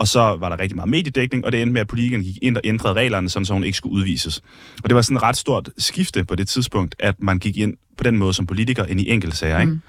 [0.00, 2.56] Og så var der rigtig meget mediedækning, og det endte med, at politikerne gik ind
[2.56, 4.42] og ændrede reglerne, sådan, så hun ikke skulle udvises.
[4.82, 7.76] Og det var sådan et ret stort skifte på det tidspunkt, at man gik ind
[7.96, 9.64] på den måde som politiker ind i enkeltsager.
[9.64, 9.70] Mm.
[9.70, 9.80] Ikke?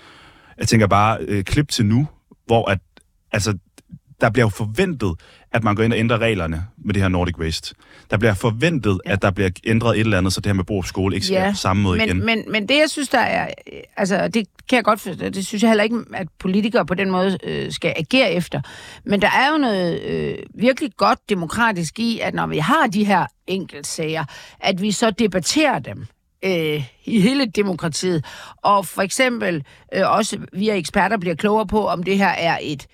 [0.57, 2.07] Jeg tænker bare, øh, klip til nu,
[2.45, 2.79] hvor at,
[3.31, 3.57] altså,
[4.21, 5.13] der bliver jo forventet,
[5.53, 7.75] at man går ind og ændrer reglerne med det her Nordic Waste.
[8.11, 9.11] Der bliver forventet, ja.
[9.11, 11.43] at der bliver ændret et eller andet, så det her med Borup Skole ikke sker
[11.43, 11.49] ja.
[11.51, 12.25] på samme måde men, igen.
[12.25, 13.47] Men, men det, jeg synes, der er...
[13.73, 15.29] øh, Altså, det kan jeg godt forstå.
[15.29, 18.61] Det synes jeg heller ikke, at politikere på den måde øh, skal agere efter.
[19.05, 23.03] Men der er jo noget øh, virkelig godt demokratisk i, at når vi har de
[23.03, 24.25] her enkeltsager,
[24.59, 26.05] at vi så debatterer dem
[26.45, 28.25] øh, i hele demokratiet.
[28.57, 32.87] Og for eksempel øh, også via eksperter bliver klogere på, om det her er et...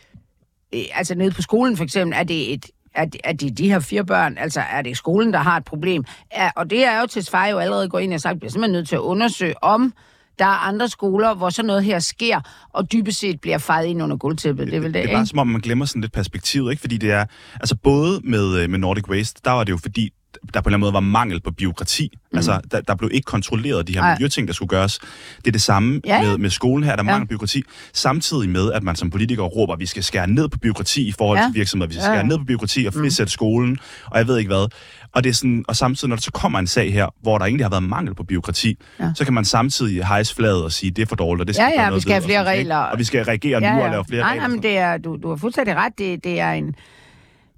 [0.75, 3.69] Øh, altså nede på skolen for eksempel, er det et er det, er det de
[3.69, 6.03] her fire børn, altså er det skolen, der har et problem?
[6.31, 8.73] Er, og det er jo til Svej jo allerede gået ind og sagt, bliver simpelthen
[8.73, 9.93] nødt til at undersøge, om
[10.39, 12.41] Der er andre skoler, hvor sådan noget her sker,
[12.73, 14.67] og dybest set bliver fejret ind under gulvtæppet.
[14.67, 15.13] Det er vel det, det er ikke?
[15.15, 16.81] bare som om, man glemmer sådan lidt perspektivet, ikke?
[16.81, 20.09] Fordi det er, altså både med, øh, med Nordic Waste, der var det jo fordi,
[20.53, 22.09] der på en eller anden måde var mangel på byråkrati.
[22.31, 22.37] Mm.
[22.37, 24.13] Altså, der, der blev ikke kontrolleret de her Nej.
[24.15, 24.99] miljøting, der skulle gøres.
[25.37, 26.23] Det er det samme Ja, ja.
[26.29, 27.11] med, med skolen her, der er Ja.
[27.11, 27.63] mangel på byråkrati.
[27.93, 31.11] Samtidig med, at man som politiker råber, at vi skal skære ned på byråkrati i
[31.11, 31.45] forhold Ja.
[31.45, 31.87] til virksomheder.
[31.87, 32.15] Vi skal Ja, ja.
[32.17, 34.67] skære ned på byråkrati og frisætte skolen, og jeg ved ikke hvad.
[35.11, 37.45] Og, det er sådan, og samtidig, når der så kommer en sag her, hvor der
[37.45, 39.11] egentlig har været mangel på byråkrati, Ja.
[39.15, 41.63] så kan man samtidig hejse flaget og sige, det er for dårligt, og det skal
[41.63, 42.73] Ja, ja, gøre vi noget skal have ved, og flere sådan noget, ikke?
[42.73, 42.91] regler.
[42.91, 44.41] Og vi skal reagere nu og lave flere Nej, regler.
[44.41, 45.93] nej, men det er, du, du har fuldstændig ret.
[45.97, 46.75] Det, det er en,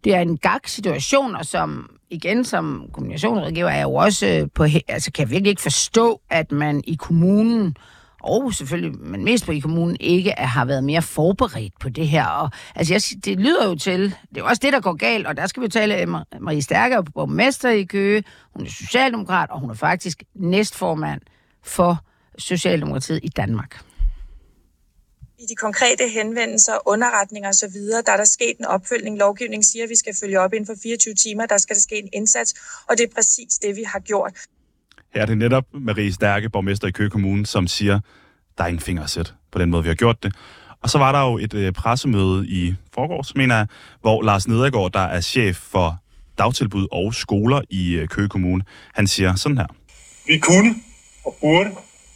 [0.04, 4.66] det er en gag-situation, og som igen som kommunikationsrådgiver er jeg jo også øh, på,
[4.88, 7.76] altså kan jeg virkelig ikke forstå, at man i kommunen
[8.22, 12.08] og selvfølgelig, men mest på i kommunen, ikke er, har været mere forberedt på det
[12.08, 12.26] her.
[12.26, 15.28] Og, altså, jeg, det lyder jo til, det er jo også det, der går galt,
[15.28, 18.70] og der skal vi jo tale øh, om Marie Stærker, borgmester i Køge, hun er
[18.70, 21.22] socialdemokrat, og hun er faktisk næstformand
[21.64, 22.04] for
[22.38, 23.89] Socialdemokratiet i Danmark
[25.40, 29.18] i de konkrete henvendelser, underretninger osv., der er der sket en opfølgning.
[29.18, 31.46] Lovgivningen siger, at vi skal følge op inden for 24 timer.
[31.46, 32.56] Der skal der ske en indsats,
[32.90, 34.34] og det er præcis det, vi har gjort.
[35.14, 38.00] Her er det netop Marie Stærke, borgmester i Køge Kommune, som siger,
[38.58, 40.36] der er ingen finger at sætte på den måde, vi har gjort det.
[40.82, 43.68] Og så var der jo et øh, pressemøde i forgårs, mener jeg,
[44.02, 45.98] hvor Lars Nedergaard, der er chef for
[46.38, 49.68] dagtilbud og skoler i øh, Køge Kommune, han siger sådan her.
[50.28, 50.76] Vi kunne
[51.26, 51.70] og burde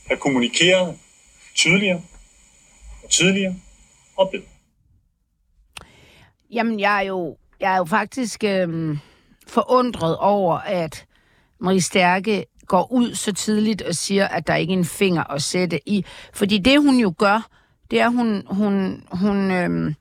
[0.08, 0.96] have kommunikeret
[1.56, 2.02] tydeligere
[3.14, 3.56] tidligere
[4.18, 4.46] og bedre.
[6.52, 8.98] Jamen, jeg er jo, jeg er jo faktisk øh,
[9.48, 11.06] forundret over, at
[11.60, 15.42] Marie Stærke går ud så tidligt og siger, at der ikke er en finger at
[15.42, 16.06] sætte i.
[16.34, 17.50] Fordi det, hun jo gør,
[17.92, 19.94] det er, hun, hun, hun, øh,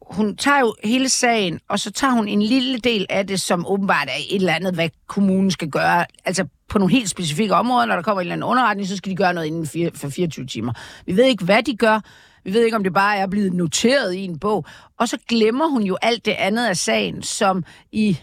[0.00, 3.66] hun tager jo hele sagen, og så tager hun en lille del af det, som
[3.66, 6.06] åbenbart er et eller andet, hvad kommunen skal gøre.
[6.24, 9.10] Altså på nogle helt specifikke områder, når der kommer en eller anden underretning, så skal
[9.10, 10.72] de gøre noget inden for 24 timer.
[11.06, 12.00] Vi ved ikke, hvad de gør.
[12.44, 14.64] Vi ved ikke, om det bare er blevet noteret i en bog.
[14.98, 18.18] Og så glemmer hun jo alt det andet af sagen, som i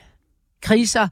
[0.61, 1.07] kriser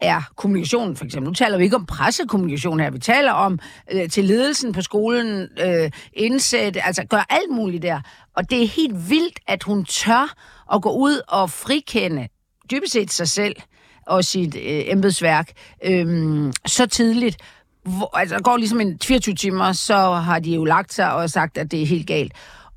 [0.00, 1.28] er kommunikationen, for eksempel.
[1.28, 2.90] Nu taler vi ikke om pressekommunikation her.
[2.90, 3.58] Vi taler om
[3.92, 8.00] øh, til ledelsen på skolen, øh, indsætte, altså gør alt muligt der.
[8.36, 10.34] Og det er helt vildt, at hun tør
[10.74, 12.28] at gå ud og frikende
[12.70, 13.56] dybest set sig selv
[14.06, 15.52] og sit øh, embedsværk
[15.84, 17.36] øh, så tidligt.
[17.84, 21.30] Hvor, altså, der går ligesom en 24 timer, så har de jo lagt sig og
[21.30, 22.32] sagt, at det er helt galt.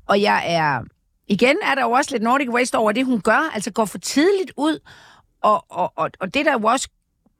[0.06, 0.80] Og jeg er...
[1.28, 3.50] Igen er der jo også lidt Nordic Waste over det, hun gør.
[3.54, 4.78] Altså går for tidligt ud.
[5.42, 6.88] Og, og, og, og det, der jo også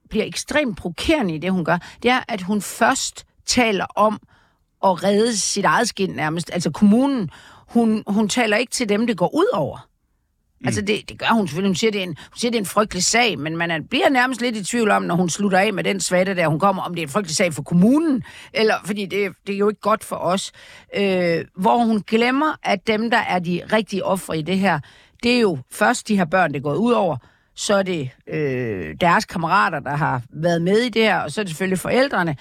[0.09, 4.19] bliver ekstremt provokerende i det, hun gør, det er, at hun først taler om
[4.83, 6.49] at redde sit eget skin nærmest.
[6.53, 7.29] Altså kommunen,
[7.67, 9.86] hun, hun taler ikke til dem, det går ud over.
[10.59, 10.67] Mm.
[10.67, 11.69] Altså det, det gør hun selvfølgelig.
[11.69, 13.79] Hun siger, det er en, hun siger, det er en frygtelig sag, men man er,
[13.89, 16.59] bliver nærmest lidt i tvivl om, når hun slutter af med den svatte der, hun
[16.59, 19.69] kommer, om det er en frygtelig sag for kommunen, eller fordi det, det er jo
[19.69, 20.51] ikke godt for os.
[20.95, 24.79] Øh, hvor hun glemmer, at dem, der er de rigtige ofre i det her,
[25.23, 27.17] det er jo først de her børn, det går ud over,
[27.55, 31.41] så er det øh, deres kammerater, der har været med i det her, og så
[31.41, 32.35] er det selvfølgelig forældrene.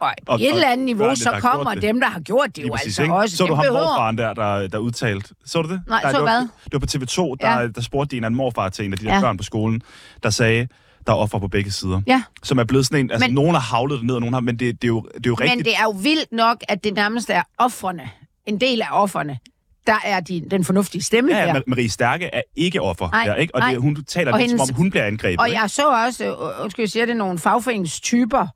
[0.00, 1.82] Og på Og- et eller andet niveau, børnene, så kommer det.
[1.82, 3.14] dem, der har gjort det jo præcis, altså ikke?
[3.14, 3.36] også.
[3.36, 5.34] Så du ham behøver- morfaren der, der, der udtalte.
[5.46, 5.82] Så du det?
[5.88, 6.48] Nej, der, så det var, hvad?
[6.64, 7.66] Det var på TV2, der, Ja.
[7.68, 9.20] der spurgte en anden morfar til en af de der Ja.
[9.20, 9.82] børn på skolen,
[10.22, 10.68] der sagde,
[11.06, 12.00] der er offer på begge sider.
[12.06, 12.22] Ja.
[12.42, 14.40] Som er blevet sådan en, altså Men- nogen har havlet det ned, og nogen har,
[14.40, 15.56] men det, det, er jo, det er jo rigtigt.
[15.56, 18.10] Men det er jo vildt nok, at det nærmest er offerne,
[18.46, 19.38] en del af offerne,
[19.86, 21.54] der er de, den fornuftige stemme Ja, her.
[21.54, 23.54] ja, Marie Stærke er ikke offer Nej, der, ikke?
[23.54, 23.70] Og nej.
[23.72, 25.40] det, hun taler Og lidt, som hendes- om hun bliver angrebet.
[25.40, 25.60] Og ikke?
[25.60, 28.46] jeg så også, øh, undskyld, jeg siger det, nogle fagforeningstyper,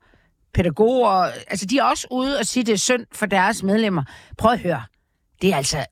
[0.53, 4.03] pædagoger, altså de er også ude og sige, det er synd for deres medlemmer.
[4.37, 4.83] Prøv at høre,
[5.41, 5.85] det er altså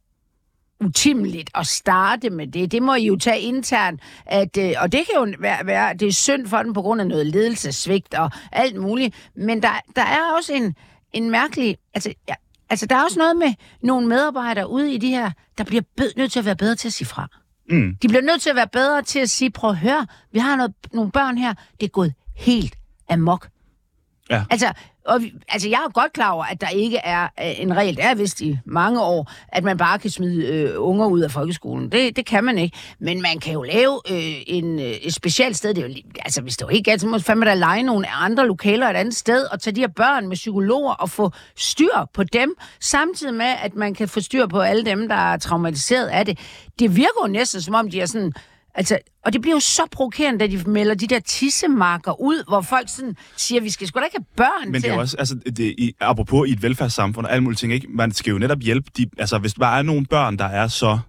[0.82, 2.72] utimeligt at starte med det.
[2.72, 4.02] Det må I jo tage internt.
[4.26, 7.02] At, øh, og det kan jo være, være, det er synd for dem på grund
[7.02, 9.30] af noget ledelsesvigt og alt muligt.
[9.36, 10.76] Men der, der er også en,
[11.14, 11.78] en mærkelig...
[11.94, 12.34] Altså, ja,
[12.70, 16.12] altså, der er også noget med nogle medarbejdere ude i de her, der bliver bed,
[16.18, 17.28] nødt til at være bedre til at sige fra.
[17.70, 17.96] Mm.
[18.02, 20.56] De bliver nødt til at være bedre til at sige, prøv at høre, vi har
[20.56, 22.76] noget, nogle børn her, det er gået helt
[23.10, 23.48] amok.
[24.32, 24.44] Ja.
[24.50, 24.74] Altså,
[25.06, 27.96] og, vi- altså, jeg er godt klar over, at der ikke er øh, en regel,
[27.96, 31.32] det er vist i mange år, at man bare kan smide øh, unger ud af
[31.32, 31.92] folkeskolen.
[31.92, 32.78] Det, det kan man ikke.
[33.00, 35.74] Men man kan jo lave øh, en, øh, et specielt sted.
[35.74, 35.94] Det er jo,
[36.26, 38.88] altså, hvis det var ikke galt, så må man fandme da lege nogle andre lokaler
[38.90, 42.56] et andet sted, og tage de her børn med psykologer og få styr på dem,
[42.80, 46.40] samtidig med, at man kan få styr på alle dem, der er traumatiseret af det.
[46.80, 48.34] Det virker jo næsten, som om de er sådan...
[48.76, 52.62] Altså, og det bliver jo så provokerende, da de melder de der tissemarker ud, hvor
[52.62, 55.18] folk sådan siger, vi skal sgu da ikke have børn Men det er at- også,
[55.20, 57.88] altså, det, i, apropos i et velfærdssamfund og alle mulige ting, ikke?
[57.90, 61.00] man skal jo netop hjælpe de, altså hvis der er nogle børn, der er så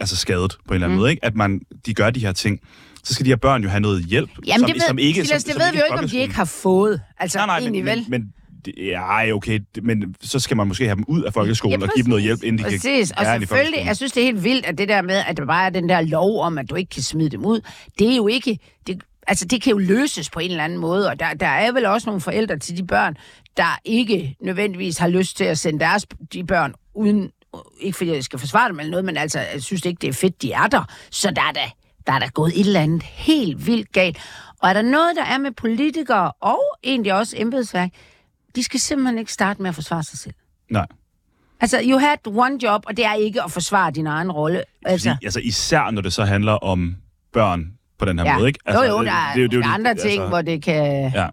[0.00, 1.00] altså skadet på en eller anden Mm.
[1.00, 1.24] måde, ikke?
[1.24, 2.60] at man, de gør de her ting,
[3.04, 5.24] så skal de her børn jo have noget hjælp, Jamen, som, det ved, som ikke,
[5.24, 7.00] Silas, som, det som ved vi jo ikke, om de ikke har fået.
[7.18, 8.04] Altså, Nej, nej, men, egentlig, vel?
[8.08, 8.32] men, men det,
[8.76, 12.02] ja, okay, men så skal man måske have dem ud af folkeskolen Ja, og give
[12.02, 12.48] dem noget hjælp, præcis.
[12.48, 14.78] inden de Præcis, kan og inde i selvfølgelig, jeg synes, det er helt vildt, at
[14.78, 17.02] det der med, at der bare er den der lov om, at du ikke kan
[17.02, 17.60] smide dem ud,
[17.98, 18.58] det er jo ikke...
[18.86, 21.72] Det, altså, det kan jo løses på en eller anden måde, og der, der er
[21.72, 23.16] vel også nogle forældre til de børn,
[23.56, 27.30] der ikke nødvendigvis har lyst til at sende deres de børn uden...
[27.80, 30.12] Ikke fordi jeg skal forsvare dem eller noget, men altså, jeg synes ikke, det er
[30.12, 30.84] fedt, de er der.
[31.10, 31.70] Så der er da,
[32.06, 34.18] der er der gået et eller andet helt vildt galt.
[34.62, 37.90] Og er der noget, der er med politikere og egentlig også embedsværk,
[38.56, 40.34] de skal simpelthen ikke starte med at forsvare sig selv.
[40.70, 40.86] Nej.
[41.60, 44.62] Altså, you had one job, og det er ikke at forsvare din egen rolle.
[44.84, 46.96] Altså, altså især når det så handler om
[47.32, 48.36] børn på den her ja.
[48.36, 48.58] måde, ikke?
[48.66, 51.12] Altså, jo, jo, der er, det, det, der er andre ting, altså, hvor det kan...
[51.14, 51.28] Ja.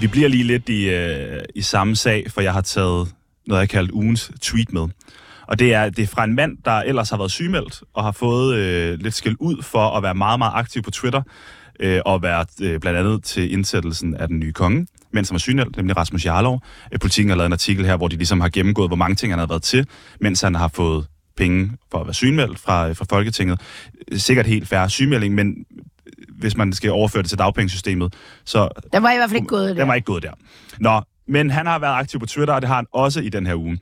[0.00, 3.14] Vi bliver lige lidt i, øh, i samme sag, for jeg har taget
[3.46, 4.88] noget, jeg kaldt ugens tweet med.
[5.48, 8.12] Og det er, det er fra en mand, der ellers har været sygemeldt, og har
[8.12, 11.22] fået øh, lidt skæld ud for at være meget, meget aktiv på Twitter,
[11.80, 15.38] øh, og været øh, blandt andet til indsættelsen af den nye konge, mens han var
[15.38, 16.62] sygemeldt, nemlig Rasmus Jarlov.
[16.92, 19.32] Øh, Politikken har lavet en artikel her, hvor de ligesom har gennemgået, hvor mange ting
[19.32, 19.86] han har været til,
[20.20, 21.06] mens han har fået
[21.36, 23.60] penge for at være sygemeldt fra, fra Folketinget.
[24.16, 25.54] Sikkert helt færre sygemelding, men
[26.38, 29.68] hvis man skal overføre det til dagpengesystemet, så Der var i hvert fald ikke gået
[29.68, 29.84] den der.
[29.84, 30.30] var ikke gået der.
[30.80, 33.46] Nå, men han har været aktiv på Twitter, og det har han også i den
[33.46, 33.78] her uge.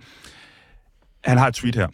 [1.25, 1.89] Han har et tweet her.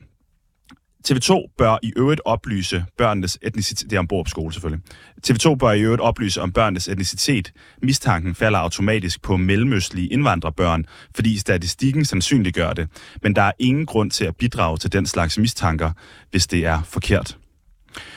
[1.09, 3.91] TV2 bør i øvrigt oplyse børnenes etnicitet.
[3.91, 4.85] Det er om på skole selvfølgelig.
[5.27, 7.53] TV2 bør i øvrigt oplyse om børnenes etnicitet.
[7.83, 12.89] Mistanken falder automatisk på mellemøstlige indvandrerbørn, fordi statistikken sandsynliggør det.
[13.23, 15.93] Men der er ingen grund til at bidrage til den slags mistanker,
[16.31, 17.39] hvis det er forkert.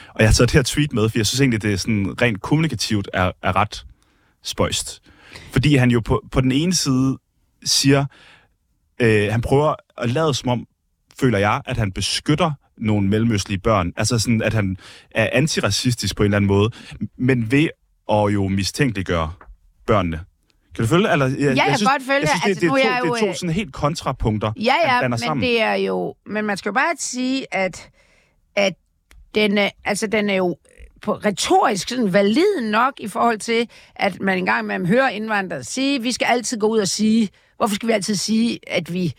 [0.07, 2.21] Og jeg har taget det her tweet med, for jeg synes egentlig, det er sådan
[2.21, 3.85] rent kommunikativt er, er ret
[4.43, 5.01] spøjst.
[5.51, 7.17] Fordi han jo på, på den ene side
[7.65, 8.05] siger,
[9.01, 10.67] øh, han prøver at lade som om,
[11.23, 13.93] føler jeg, at han beskytter nogle mellemøstlige børn.
[13.97, 14.77] Altså sådan, at han
[15.11, 16.69] er antiracistisk på en eller anden måde,
[17.17, 17.69] men ved
[18.11, 19.31] at jo mistænkeliggøre
[19.87, 20.19] børnene.
[20.75, 21.11] Kan du følge?
[21.11, 22.61] Eller, jeg, jeg kan godt følge jeg synes, det.
[22.61, 23.73] det, det, Altså, er nu er jeg to, det er jo, to øh, sådan helt
[23.73, 25.43] kontrapunkter, Ja, ja, blander men sammen.
[25.43, 26.15] det er jo...
[26.25, 27.89] Men man skal jo bare sige, at,
[28.55, 28.73] at
[29.35, 30.57] den, er, altså, den er jo
[31.01, 36.01] på retorisk sådan valid nok i forhold til, at man engang med hører indvandrere sige,
[36.01, 39.13] vi skal altid gå ud og sige, hvorfor skal vi altid sige, at vi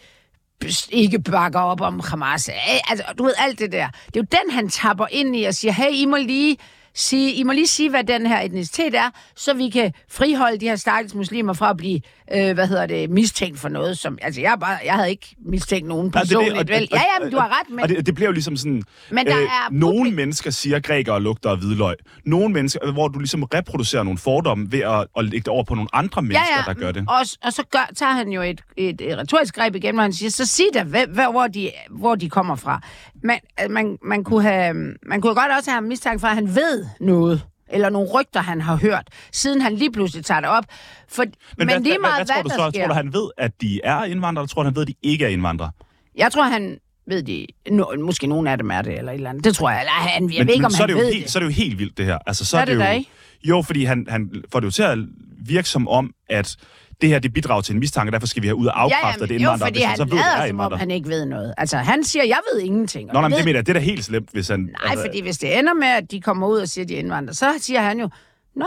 [0.90, 2.50] ikke bakker op om Hamas.
[2.88, 3.88] Altså, du ved, alt det der.
[4.07, 6.57] Det er jo den, han tapper ind i og siger, hey, I må lige
[6.94, 10.68] sige, I må lige sige, hvad den her etnicitet er, så vi kan friholde de
[10.68, 12.00] her stakkels muslimer fra at blive,
[12.33, 15.89] øh, hvad hedder det, mistænkt for noget, som, altså jeg, bare, jeg havde ikke mistænkt
[15.89, 16.89] nogen det er det, personligt, vel?
[16.93, 18.83] Ja, ja, men du har ret, men Og det, det bliver jo ligesom sådan...
[19.11, 21.95] Men der er nogle mennesker siger, at grækere lugter af hvidløg.
[22.27, 25.75] Nogle mennesker, hvor du ligesom reproducerer nogle fordomme ved at, at lægge det over på
[25.75, 27.05] nogle andre mennesker, der gør det.
[27.09, 30.13] Og, og så gør, tager han jo et, et, et retorisk greb igen, hvor han
[30.13, 32.81] siger, så sig da, hvad, hvad, hvor, de, hvor de kommer fra.
[33.23, 34.75] Man, øh, man, man, kunne have,
[35.07, 38.61] man kunne godt også have mistanke for, at han ved noget eller nogle rygter, han
[38.61, 40.64] har hørt, siden han lige pludselig tager det op.
[41.09, 42.70] For, men, men hvad, lige hvad, meget, hvad, hvad, tror du der så?
[42.70, 42.81] sker.
[42.81, 44.94] Tror du, han ved, at de er indvandrere, eller tror du, han ved, at de
[45.03, 45.70] ikke er indvandrere?
[46.16, 47.46] Jeg tror, han ved det.
[47.70, 49.44] No, måske nogle af dem er det, eller et eller andet.
[49.44, 49.81] Det tror jeg.
[49.81, 51.33] Eller han, jeg men, ved ikke, men om så, er han ved helt, det.
[51.33, 52.18] så er det jo helt vildt, det her.
[52.27, 53.11] Altså, så Er er det, det da jo, ikke?
[53.44, 54.98] Jo, fordi han, han får det jo til at
[55.46, 56.57] virke som om, at
[57.01, 59.29] det her, det bidrager til en mistanke, derfor skal vi have ud og afkræfte, at
[59.29, 61.55] det er jo, fordi han så ved, er lader som om, han ikke ved noget.
[61.59, 63.07] Altså, han siger, jeg ved ingenting.
[63.07, 64.61] Nå, nej, men det mener jeg, det er da helt slemt, hvis han...
[64.61, 66.95] Nej, altså, fordi hvis det ender med, at de kommer ud og siger, at de
[66.95, 68.09] er indvandrere, så siger han jo,
[68.57, 68.67] nå,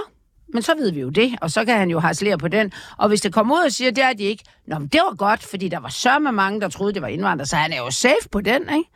[0.54, 2.72] men så ved vi jo det, og så kan han jo harcelere på den.
[2.98, 5.16] Og hvis det kommer ud og siger, det er de ikke, nå, men det var
[5.16, 7.92] godt, fordi der var sørme mange, der troede, det var indvandrere, så han er jo
[7.92, 8.90] safe på den, ikke?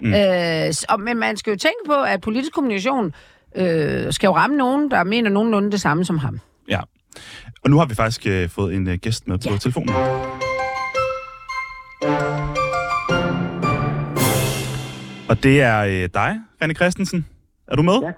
[0.00, 0.14] Mm.
[0.14, 3.14] Øh, og, men man skal jo tænke på, at politisk kommunikation
[3.56, 6.40] øh, skal jo ramme nogen, der mener nogenlunde det samme som ham.
[6.68, 6.80] Ja.
[7.64, 9.56] Og nu har vi faktisk øh, fået en øh, gæst med på Ja.
[9.58, 9.94] telefonen.
[15.30, 16.32] Og det er øh, dig,
[16.64, 17.26] René Christensen.
[17.68, 17.98] Er du med?
[18.08, 18.12] Ja.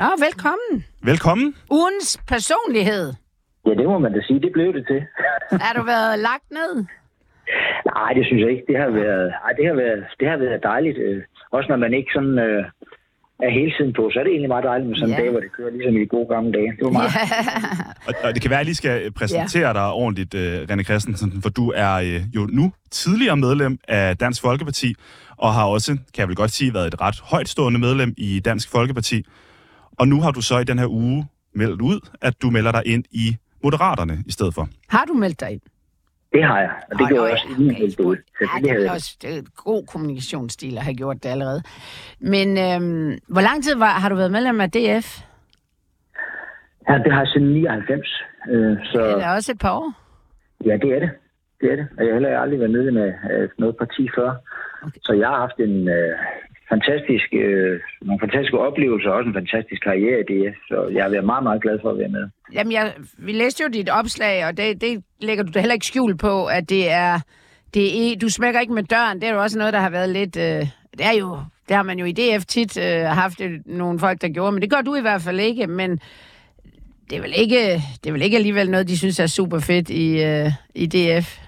[0.00, 0.84] Nå, velkommen.
[1.02, 1.54] Velkommen.
[1.70, 3.06] Ugens personlighed.
[3.66, 4.40] Ja, det må man da sige.
[4.40, 5.00] Det blev det til.
[5.68, 6.72] Er du været lagt ned?
[7.94, 8.64] Nej, det synes jeg ikke.
[8.70, 10.98] Det har været, ej, det har været, det har været dejligt.
[11.06, 11.22] Øh,
[11.56, 12.64] også når man ikke sådan øh,
[13.42, 15.22] er hele tiden på, så er det egentlig meget dejligt med sådan en Ja.
[15.22, 16.70] dag, hvor det kører ligesom i de gode gamle dage.
[16.78, 17.10] Det var meget.
[18.08, 20.82] Og, og det kan være, at jeg lige skal øh, præsentere dig ordentligt, øh, René
[20.82, 24.94] Christensen, for du er øh, jo nu tidligere medlem af Dansk Folkeparti,
[25.36, 28.70] og har også, kan jeg vel godt sige, været et ret højtstående medlem i Dansk
[28.70, 29.24] Folkeparti.
[29.98, 32.82] Og nu har du så i den her uge meldt ud, at du melder dig
[32.86, 34.68] ind i Moderaterne i stedet for.
[34.88, 35.60] Har du meldt dig ind?
[36.34, 37.74] Det har jeg, og det Nå, gjorde jeg også ja, inden okay.
[37.78, 38.16] jeg meldte ud.
[38.16, 38.90] Ja, Selvfølgelig det er det.
[38.90, 41.62] også er et god kommunikationsstil at have gjort det allerede.
[42.20, 45.08] Men øhm, hvor lang tid var, har du været medlem af DF?
[46.88, 48.22] Ja, det har jeg siden 99.
[48.50, 49.92] Øh, så Det er også et par år.
[50.64, 51.10] ja, det er det.
[51.60, 51.86] Det er det.
[51.98, 54.30] Og jeg har heller aldrig været medlem af af noget parti før.
[54.86, 55.00] Okay.
[55.02, 56.14] Så jeg har haft en, øh,
[56.68, 60.56] fantastisk, øh, nogle fantastiske oplevelser, og også en fantastisk karriere i DF.
[60.68, 62.24] Så jeg har været meget, meget glad for at være med.
[62.52, 65.86] Jamen, jeg, vi læste jo dit opslag, og det, det lægger du da heller ikke
[65.86, 67.20] skjul på, at det er,
[67.74, 68.18] det er...
[68.18, 69.20] Du smækker ikke med døren.
[69.20, 70.36] Det er jo også noget, der har været lidt...
[70.36, 70.66] Øh,
[70.98, 71.38] det er jo...
[71.68, 74.70] Det har man jo i DF tit øh, haft nogle folk, der gjorde, men det
[74.70, 75.66] gør du i hvert fald ikke.
[75.66, 75.90] Men
[77.10, 79.90] det er vel ikke, det er vel ikke alligevel noget, de synes er super fedt
[79.90, 81.43] i, øh, i DF?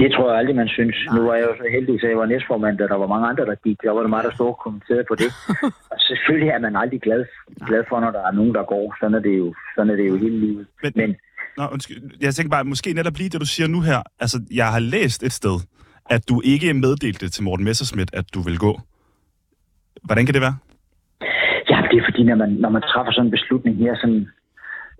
[0.00, 0.96] Det tror jeg aldrig, man synes.
[1.06, 1.16] Nej.
[1.16, 3.44] Nu var jeg jo så heldig, så jeg var næstformand, da der var mange andre,
[3.50, 3.78] der gik.
[3.82, 5.30] Der var det meget, der stod og kommenterede på det.
[5.92, 7.22] og selvfølgelig er man aldrig glad,
[7.68, 8.86] glad for, når der er nogen, der går.
[9.00, 10.66] Sådan er det jo, sådan er det jo hele livet.
[10.82, 11.10] Men, Men
[11.58, 12.00] Nå, undskyld.
[12.20, 14.00] Jeg tænker bare, måske netop lige det, du siger nu her.
[14.20, 15.56] Altså, jeg har læst et sted,
[16.14, 18.72] at du ikke meddelte til Morten Messerschmidt, at du vil gå.
[20.02, 20.56] Hvordan kan det være?
[21.70, 24.28] Ja, det er fordi, når man, når man træffer sådan en beslutning her, sådan,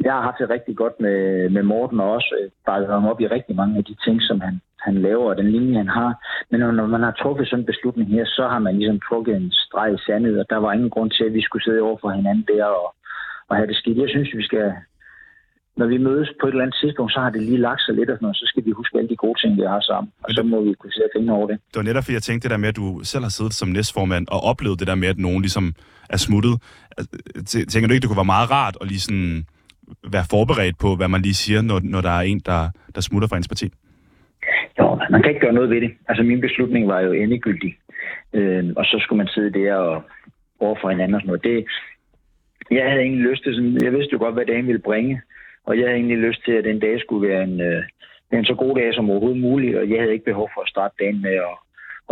[0.05, 3.21] jeg har haft det rigtig godt med, med Morten, og også øh, bakket ham op
[3.21, 6.11] i rigtig mange af de ting, som han, han laver, og den linje, han har.
[6.51, 9.51] Men når man har truffet sådan en beslutning her, så har man ligesom trukket en
[9.51, 12.11] streg i sandet, og der var ingen grund til, at vi skulle sidde over for
[12.11, 12.95] hinanden der og,
[13.49, 13.99] og have det skidt.
[13.99, 14.67] Jeg synes, vi skal,
[15.77, 18.11] når vi mødes på et eller andet tidspunkt, så har det lige lagt sig lidt
[18.11, 20.13] og sådan noget, så skal vi huske alle de gode ting, vi har sammen.
[20.25, 21.57] Og så må vi kunne se finde over det.
[21.71, 23.69] Det var netop, fordi jeg tænkte det der med, at du selv har siddet som
[23.69, 25.75] næstformand og oplevet det der med, at nogen ligesom
[26.11, 26.55] er smuttet.
[26.99, 29.47] Altså, tænker du ikke, det kunne være meget rart at lige sådan
[30.13, 33.29] være forberedt på, hvad man lige siger, når, når der er en, der, der smutter
[33.29, 33.67] fra ens parti?
[34.79, 35.93] Jo, man kan ikke gøre noget ved det.
[36.09, 37.73] Altså, min beslutning var jo endegyldig.
[38.33, 40.03] Øh, og så skulle man sidde der og
[40.61, 41.45] overfor hinanden og sådan noget.
[41.45, 41.67] Det,
[42.71, 45.21] jeg havde egentlig lyst til sådan, jeg vidste jo godt, hvad dagen ville bringe.
[45.67, 47.83] Og jeg havde egentlig lyst til, at den dag skulle være en, øh,
[48.33, 50.95] en så god dag som overhovedet muligt, og jeg havde ikke behov for at starte
[51.01, 51.55] dagen med at,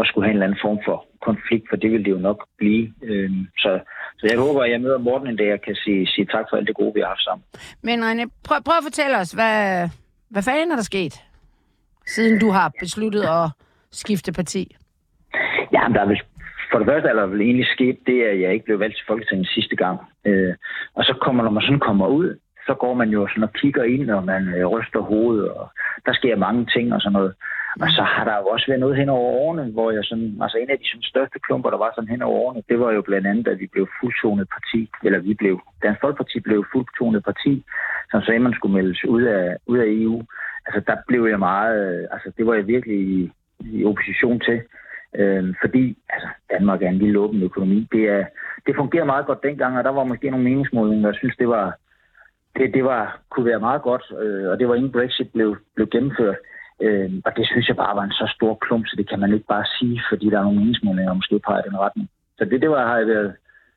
[0.01, 2.39] at skulle have en eller anden form for konflikt, for det ville det jo nok
[2.59, 2.93] blive.
[3.03, 3.81] Øh, så,
[4.19, 6.57] så jeg håber, at jeg møder Morten en dag og kan sige, sige tak for
[6.57, 7.45] alt det gode, vi har haft sammen.
[7.83, 9.89] Men René, prøv, prøv at fortælle os, hvad,
[10.29, 11.15] hvad fanden er der sket,
[12.07, 13.47] siden du har besluttet at
[13.91, 14.77] skifte parti?
[15.73, 16.21] Ja, der er
[16.71, 19.07] for det første er der vel egentlig sket det, at jeg ikke blev valgt til
[19.07, 19.99] Folketinget sidste gang.
[20.25, 20.55] Øh,
[20.95, 23.85] og så kommer, når man sådan kommer ud, så går man jo sådan og kigger
[23.85, 25.69] ind, og man øh, ryster hovedet, og
[26.07, 27.35] der sker mange ting og sådan noget.
[27.77, 27.83] Mm.
[27.83, 30.59] Og så har der jo også været noget hen over årene, hvor jeg sådan, altså
[30.59, 33.03] en af de sådan, største klumper, der var sådan hen over årene, det var jo
[33.03, 37.65] blandt andet, at vi blev fuldtonet parti, eller vi blev, Dansk Folkeparti blev fuldtonet parti,
[38.11, 40.23] som sagde, at man skulle meldes ud af, ud af EU.
[40.67, 44.61] Altså der blev jeg meget, øh, altså det var jeg virkelig i, i opposition til.
[45.15, 47.89] Øh, fordi altså, Danmark er en lille åben økonomi.
[47.93, 48.25] Det, er,
[48.67, 51.77] det fungerer meget godt dengang, og der var måske nogle meningsmålinger, der synes, det var,
[52.57, 55.89] det, det var, kunne være meget godt, øh, og det var inden Brexit blev, blev
[55.89, 56.37] gennemført.
[56.85, 59.33] Øh, og det synes jeg bare var en så stor klump, så det kan man
[59.35, 62.09] ikke bare sige, fordi der er nogle meningsmålinger, der måske peger i den retning.
[62.39, 63.33] Så det, det var, har jeg været,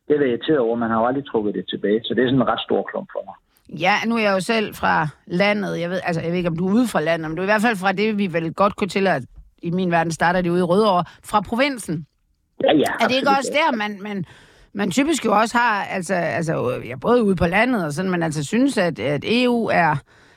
[0.08, 2.42] det er irriteret over, man har jo aldrig trukket det tilbage, så det er sådan
[2.42, 3.36] en ret stor klump for mig.
[3.86, 5.80] Ja, nu er jeg jo selv fra landet.
[5.80, 7.46] Jeg ved, altså, jeg ved ikke, om du er ude fra landet, men du er
[7.46, 9.24] i hvert fald fra det, vi vel godt kunne til at
[9.62, 12.06] i min verden starter det ude i Rødovre, fra provinsen.
[12.64, 12.92] Ja, ja.
[13.00, 14.26] Er det ikke også der, man, man,
[14.74, 18.24] man typisk jo også har, altså, altså ja, både ude på landet og sådan, man
[18.24, 19.96] altså synes, at, at EU er,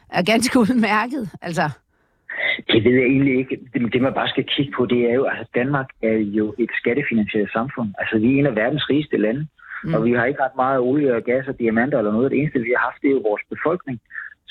[0.09, 1.71] er ganske udmærket, altså...
[2.73, 3.57] Det ved jeg egentlig ikke.
[3.73, 6.55] Det, det, man bare skal kigge på, det er jo, at altså, Danmark er jo
[6.59, 7.89] et skattefinansieret samfund.
[7.99, 9.47] Altså, vi er en af verdens rigeste lande,
[9.85, 9.95] mm.
[9.95, 12.31] og vi har ikke ret meget olie og gas og diamanter eller noget.
[12.31, 14.01] Det eneste, vi har haft, det er jo vores befolkning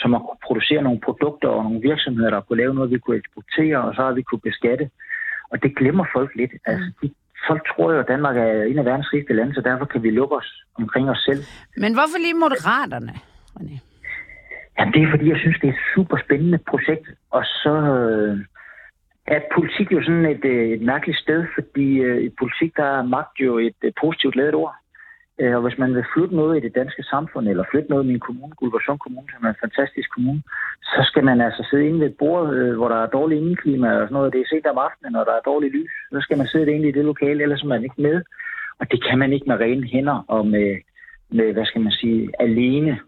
[0.03, 3.77] som at producere nogle produkter og nogle virksomheder, der kunne lave noget, vi kunne eksportere,
[3.85, 4.89] og så har vi kunne beskatte.
[5.51, 6.53] Og det glemmer folk lidt.
[6.65, 7.13] Altså, de,
[7.47, 10.09] folk tror jo, at Danmark er en af verdens rigeste lande, så derfor kan vi
[10.09, 10.49] lukke os
[10.81, 11.41] omkring os selv.
[11.77, 13.13] Men hvorfor lige Moderaterne,
[13.59, 13.92] René?
[14.79, 17.07] Jamen, det er fordi, jeg synes, det er et super spændende projekt.
[17.31, 18.37] Og så øh,
[19.27, 23.03] er politik jo sådan et, øh, et mærkeligt sted, fordi øh, i politik, der er
[23.03, 24.75] magt jo et et positivt lavet ord.
[25.41, 28.07] Øh, og hvis man vil flytte noget i det danske samfund, eller flytte noget i
[28.07, 30.41] min kommune, Gulversund Kommune, som er en fantastisk kommune,
[30.83, 33.87] så skal man altså sidde inde ved et bord, øh, hvor der er dårlig indeklima
[33.91, 34.33] og sådan noget.
[34.33, 35.91] Det er sent om aftenen, og der er dårlig lys.
[36.11, 38.21] Så skal man sidde inde i det lokale, ellers er man ikke med.
[38.79, 40.77] Og det kan man ikke med rene hænder og med,
[41.29, 42.99] med hvad skal man sige, alene.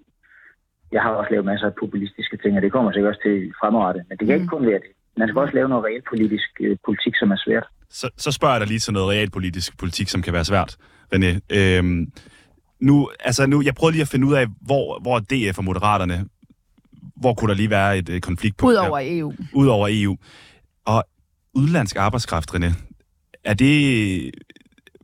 [0.95, 4.01] Jeg har også lavet masser af populistiske ting, og det kommer sikkert også til fremadrettet.
[4.07, 4.41] Men det kan mm.
[4.41, 4.91] ikke kun være det.
[5.17, 7.65] Man skal også lave noget realpolitisk øh, politik, som er svært.
[7.89, 10.77] Så, så spørger jeg dig lige til noget realpolitisk politik, som kan være svært.
[11.15, 11.31] René.
[11.57, 12.11] Øhm,
[12.79, 16.25] nu, altså nu, jeg prøvede lige at finde ud af, hvor, hvor DF og Moderaterne,
[17.15, 18.71] hvor kunne der lige være et, et konfliktpunkt?
[18.71, 19.33] Udover EU.
[19.53, 20.17] Udover EU.
[20.85, 21.03] Og
[21.53, 22.71] udlandsk arbejdskraft, René,
[23.43, 24.31] er det...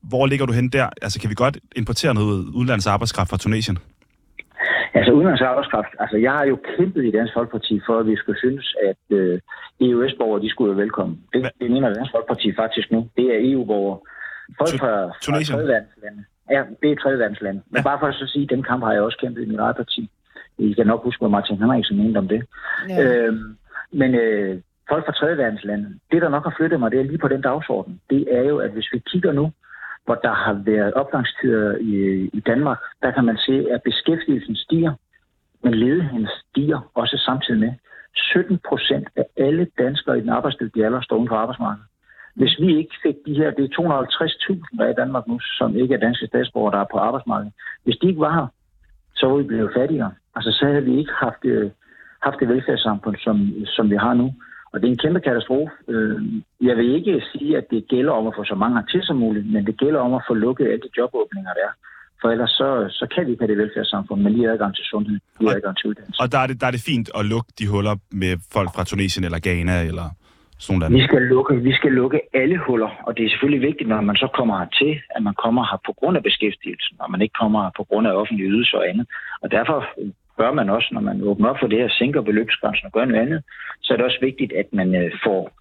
[0.04, 0.90] Hvor ligger du hen der?
[1.02, 3.78] Altså, kan vi godt importere noget udlandsk arbejdskraft fra Tunesien?
[4.94, 8.40] Altså udenlandsk arbejdskraft, altså jeg har jo kæmpet i Dansk Folkeparti for, at vi skulle
[8.40, 9.40] synes, at øh,
[9.82, 11.24] EU-borgere, de skulle være velkommen.
[11.34, 13.10] Det, det mener Dansk Folkeparti faktisk nu.
[13.18, 14.00] Det er EU-borgere,
[14.60, 16.24] Folk fra, fra tredjelandslande.
[16.52, 17.62] Ja, det er tredjelandslande.
[17.70, 17.84] Men ja.
[17.90, 19.76] bare for at så sige, at den kamp har jeg også kæmpet i min eget
[19.76, 20.10] parti.
[20.58, 22.42] I kan nok huske, hvad Martin Henriksen mente om det.
[22.90, 23.04] Ja.
[23.04, 23.58] Øhm,
[23.92, 27.28] men øh, folk fra tredjelandslande, det der nok har flyttet mig, det er lige på
[27.28, 28.02] den dagsorden.
[28.10, 29.52] Det er jo, at hvis vi kigger nu,
[30.06, 31.96] hvor der har været opgangstider i,
[32.34, 34.94] i Danmark, der kan man se, at beskæftigelsen stiger,
[35.64, 37.74] men ledigheden stiger også samtidig med.
[38.16, 41.88] 17 procent af alle danskere i den arbejdsdygtige alder står uden for arbejdsmarkedet.
[42.36, 44.04] Hvis vi ikke fik de her, det er
[44.52, 47.54] 250.000 der er i Danmark nu, som ikke er danske statsborgere, der er på arbejdsmarkedet.
[47.84, 48.48] Hvis de ikke var her,
[49.16, 50.12] så var vi blevet fattigere.
[50.36, 51.72] Altså så havde vi ikke haft, øh,
[52.22, 54.34] haft det velfærdssamfund, som, som vi har nu.
[54.74, 55.72] Og det er en kæmpe katastrofe.
[55.94, 56.18] Øh,
[56.68, 59.46] jeg vil ikke sige, at det gælder om at få så mange hertil som muligt,
[59.54, 61.74] men det gælder om at få lukket alle de jobåbninger, der er.
[62.22, 62.70] For ellers så,
[63.00, 65.78] så kan vi ikke have det velfærdssamfund med lige adgang til sundhed, lige Og- adgang
[65.78, 66.22] til uddannelse.
[66.24, 68.84] Og der er, det, der er det fint at lukke de huller med folk fra
[68.84, 70.08] Tunesien eller Ghana eller
[70.66, 70.94] sådan noget.
[70.94, 74.16] Vi skal, lukke, vi skal lukke alle huller, og det er selvfølgelig vigtigt, når man
[74.16, 77.60] så kommer hertil, at man kommer her på grund af beskæftigelsen, og man ikke kommer
[77.64, 79.06] her på grund af offentlige ydelser og andet.
[79.42, 79.78] Og derfor
[80.38, 83.22] bør man også, når man åbner op for det her, sænker beløbsgrænsen og gør noget
[83.22, 83.44] andet,
[83.82, 85.52] så er det også vigtigt, at man øh, får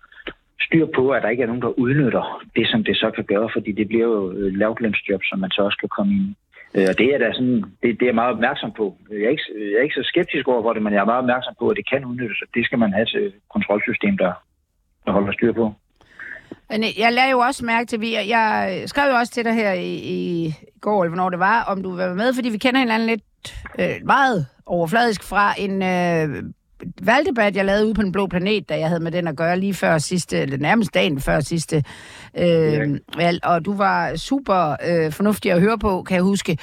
[0.66, 3.48] styr på, at der ikke er nogen, der udnytter det, som det så kan gøre,
[3.54, 6.34] fordi det bliver jo øh, lavtlønsjob, som man så også kan komme ind i.
[6.74, 8.96] Øh, og det er da sådan, det, det er jeg meget opmærksom på.
[9.10, 11.24] Jeg er, ikke, jeg er ikke så skeptisk over for det, men jeg er meget
[11.24, 14.32] opmærksom på, at det kan udnyttes, og det skal man have til et kontrolsystem, der,
[15.04, 15.74] der holder styr på.
[16.70, 19.72] Men jeg lagde jo også mærke til, vi, jeg skrev jo også til dig her
[19.72, 22.80] i, i går, eller hvornår det var, om du vil være med, fordi vi kender
[22.80, 23.22] hinanden lidt
[23.78, 26.42] øh, meget overfladisk fra en øh,
[27.02, 29.58] valgdebat, jeg lavede ude på Den Blå Planet, da jeg havde med den at gøre
[29.58, 31.84] lige før sidste, eller nærmest dagen før sidste
[32.38, 36.58] øh, valg, og du var super øh, fornuftig at høre på, kan jeg huske.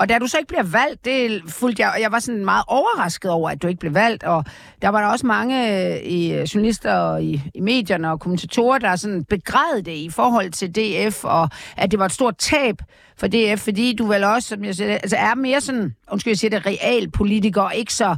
[0.00, 3.30] Og da du så ikke bliver valgt, det fulgte jeg, jeg var sådan meget overrasket
[3.30, 4.44] over, at du ikke blev valgt, og
[4.82, 8.78] der var der også mange øh, i øh, journalister og i, i medierne og kommentatorer,
[8.78, 12.76] der sådan begræd det i forhold til DF, og at det var et stort tab
[13.16, 16.38] for DF, fordi du vel også, som jeg siger, altså er mere sådan, undskyld, jeg
[16.38, 18.16] siger det, realpolitiker, ikke så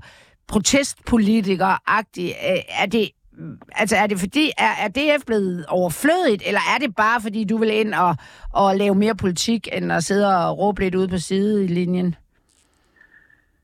[0.53, 2.35] protestpolitiker-agtig.
[2.51, 3.11] Øh, er det,
[3.75, 7.57] altså er det fordi, er, er DF blevet overflødigt, eller er det bare fordi, du
[7.57, 8.17] vil ind og,
[8.53, 12.15] og lave mere politik, end at sidde og råbe lidt ude på sidelinjen?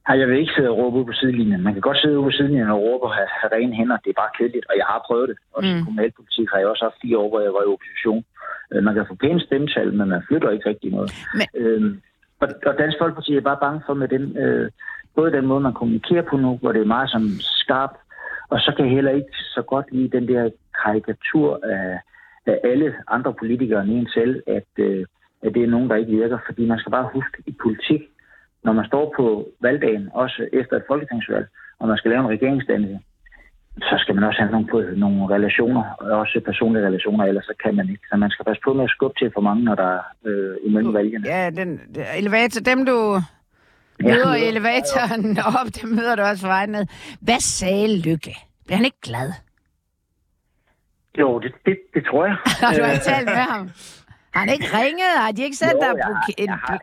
[0.09, 1.63] Nej, jeg vil ikke sidde og råbe ud på sidelinjen.
[1.63, 3.97] Man kan godt sidde ude på sidelinjen og råbe og have, have rene hænder.
[4.05, 5.37] Det er bare kedeligt, og jeg har prøvet det.
[5.57, 5.79] Også mm.
[5.79, 8.25] i kommunalpolitik har jeg også haft fire år, hvor jeg var i opposition.
[8.73, 11.09] Øh, Man kan få pæne stemmetal, men man flytter ikke rigtig noget.
[11.39, 12.01] Men- Øhm,
[12.43, 14.71] og, og Dansk Folkeparti er bare bange for med den, øh,
[15.17, 17.93] både den måde, man kommunikerer på nu, hvor det er meget som skarp,
[18.51, 20.51] og så kan jeg heller ikke så godt lide den der
[20.83, 21.99] karikatur af,
[22.47, 25.07] af alle andre politikere end en selv, at, øh,
[25.43, 26.39] at det er nogen, der ikke virker.
[26.47, 28.03] Fordi man skal bare huske i politik,
[28.65, 31.47] når man står på valgdagen, også efter et folketingsvalg,
[31.79, 32.99] og man skal lave en regeringsdannelse,
[33.83, 37.77] så skal man også have nogle, på, nogle relationer, også personlige relationer, ellers så kan
[37.77, 38.03] man ikke.
[38.11, 40.57] Så man skal passe på med at skubbe til for mange, når der er øh,
[40.65, 41.25] imellem valgene.
[41.27, 41.81] Ja, den
[42.19, 42.97] elevator, dem du
[44.03, 46.87] møder i elevatoren op, dem møder du også vejen ned.
[47.21, 48.35] Hvad sagde Lykke?
[48.67, 49.33] Bliver han ikke glad?
[51.19, 52.37] Jo, det, det, det tror jeg.
[52.63, 53.71] Har du ikke talt med ham?
[54.35, 55.13] Har han ikke ringet?
[55.17, 56.49] Har de ikke sendt Jo, dig jeg buke- en...
[56.49, 56.83] jeg har-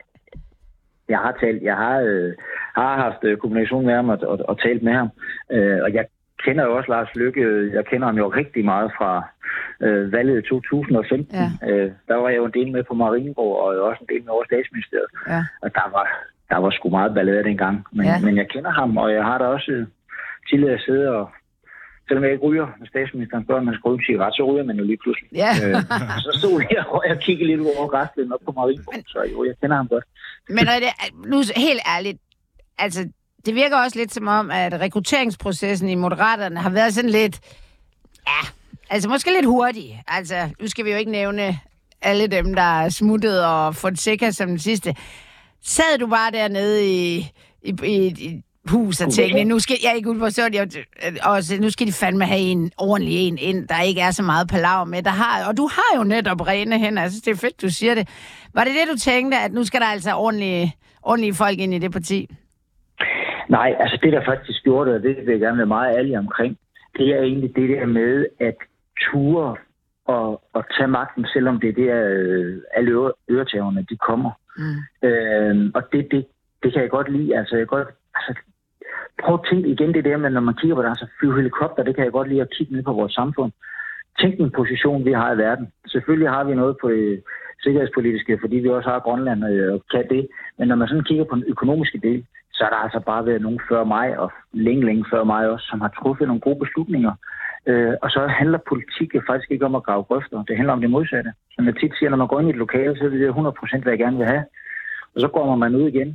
[1.09, 2.33] Jeg har talt, jeg har, øh,
[2.75, 5.09] har haft øh, kommunikation med ham og, og, og talt med ham.
[5.51, 6.05] Øh, og jeg
[6.45, 7.41] kender jo også Lars Lykke.
[7.73, 9.11] Jeg kender ham jo rigtig meget fra
[9.85, 11.35] øh, valget i 2015.
[11.35, 11.49] Ja.
[11.69, 14.31] Øh, der var jeg jo en del med på Marienborg, og også en del med
[14.35, 15.11] over statsministeriet.
[15.27, 15.41] Ja.
[15.61, 16.05] Og der var,
[16.49, 17.85] der var sgu meget ballade dengang.
[17.91, 18.19] Men, Ja.
[18.19, 19.85] men jeg kender ham, og jeg har da også
[20.49, 21.29] tidligere siddet og
[22.07, 24.63] Selvom jeg ikke ryger, når statsministeren spørger, om man skal ryge en cigaret, så ryger
[24.63, 25.29] man jo lige pludselig.
[25.43, 25.51] Ja.
[25.63, 25.75] Øh,
[26.25, 29.53] så stod jeg og jeg kiggede lidt over græslen op på Marienborg, så jo, jeg
[29.61, 30.03] kender ham godt.
[30.49, 30.89] Men er det,
[31.31, 32.17] nu helt ærligt,
[32.77, 33.09] altså,
[33.45, 37.39] det virker også lidt som om, at rekrutteringsprocessen i Moderaterne har været sådan lidt,
[38.27, 38.41] ja,
[38.89, 40.03] altså måske lidt hurtig.
[40.07, 41.59] Altså, nu skal vi jo ikke nævne
[42.01, 44.95] alle dem, der er smuttet og sikker som den sidste.
[45.67, 47.17] Sad du bare dernede i,
[47.63, 47.97] i, i,
[48.27, 50.67] i hus og tænkte, nu skal jeg ikke ud på sådan, jeg,
[51.23, 54.49] også, nu skal de fandme have en ordentlig en ind, der ikke er så meget
[54.49, 55.03] palaver med.
[55.03, 57.69] Der har, og du har jo netop rene hænder, jeg synes, det er fedt, du
[57.69, 58.05] siger det.
[58.53, 61.79] Var det det, du tænkte, at nu skal der altså ordentlige, ordentlige folk ind i
[61.79, 62.29] det parti?
[63.49, 66.17] Nej, altså det, der faktisk gjorde det, og det vil jeg gerne være meget ærlig
[66.17, 66.57] omkring,
[66.97, 68.55] det er egentlig det der med at
[69.01, 69.55] ture
[70.05, 74.31] og, og tage magten, selvom det er der, øh, alle øre, øretæverne, de kommer.
[74.57, 75.07] Mm.
[75.07, 76.25] Øh, og det, det,
[76.63, 77.37] det kan jeg godt lide.
[77.37, 78.41] Altså, jeg godt, altså,
[79.23, 81.83] prøv at tænke igen det der med, når man kigger på det, altså flyve helikopter,
[81.83, 83.51] det kan jeg godt lide at kigge ned på vores samfund.
[84.19, 85.71] Tænk den position, vi har i verden.
[85.87, 87.23] Selvfølgelig har vi noget på det
[87.63, 90.27] sikkerhedspolitiske, fordi vi også har Grønland og kan det.
[90.57, 93.41] Men når man sådan kigger på den økonomiske del, så er der altså bare været
[93.41, 97.13] nogen før mig, og længe, længe før mig også, som har truffet nogle gode beslutninger.
[97.69, 100.43] Øh, og så handler politik jo faktisk ikke om at grave grøfter.
[100.49, 101.31] Det handler om det modsatte.
[101.55, 103.55] Som jeg tit siger, når man går ind i et lokale, så er det 100
[103.59, 104.43] procent, hvad jeg gerne vil have.
[105.15, 106.09] Og så går man ud igen,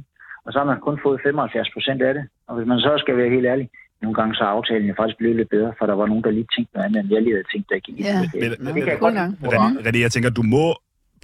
[0.44, 2.24] og så har man kun fået 75 procent af det.
[2.48, 3.66] Og hvis man så skal være helt ærlig,
[4.02, 6.30] nogle gange så er aftalen jo faktisk blevet lidt bedre, for der var nogen, der
[6.30, 8.08] lige tænkte noget andet, end jeg lige havde tænkt, der gik i Ja.
[8.08, 8.30] det.
[8.34, 9.14] Men- Men men- det kan jeg godt.
[9.54, 10.64] René, René, jeg tænker, du må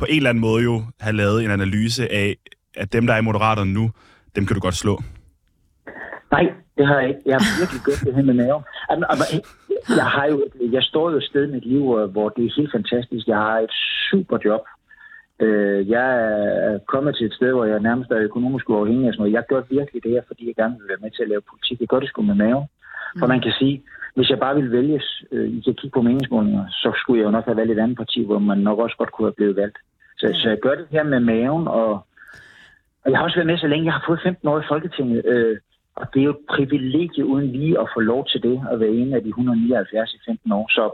[0.01, 2.37] på en eller anden måde jo have lavet en analyse af,
[2.77, 3.85] at dem, der er i Moderaterne nu,
[4.37, 4.95] dem kan du godt slå.
[6.33, 6.45] Nej,
[6.79, 7.21] det har jeg ikke.
[7.27, 8.63] Jeg har virkelig gjort det her med maven.
[9.97, 10.45] Jeg, har jo,
[10.77, 13.27] jeg står jo et sted i mit liv, hvor- hvor det er helt fantastisk.
[13.27, 13.71] Jeg har et
[14.11, 14.63] super job.
[15.41, 16.07] Øh, Jeg
[16.69, 19.09] er kommet til et sted, hvor jeg nærmest er økonomisk uafhængig.
[19.09, 19.33] og sådan noget.
[19.39, 21.81] Jeg gør virkelig det her, fordi jeg gerne vil være med til at lave politik.
[21.81, 22.67] Jeg gør det sgu med maven.
[23.19, 23.83] For man kan sige,
[24.15, 27.31] hvis jeg bare ville vælges, øh, I kan kigge på meningsmålinger, så skulle jeg jo
[27.31, 29.79] nok have valgt et andet parti, hvor man nok også godt kunne have blevet valgt.
[30.19, 31.91] Så, så jeg gør det her med maven, og,
[33.05, 33.85] og jeg har også været med så længe.
[33.85, 35.57] Jeg har fået 15 år i Folketinget, øh,
[35.97, 38.95] og det er jo et privilegie uden lige at få lov til det, at være
[39.03, 40.67] en af de 179 i 15 år.
[40.69, 40.85] Så,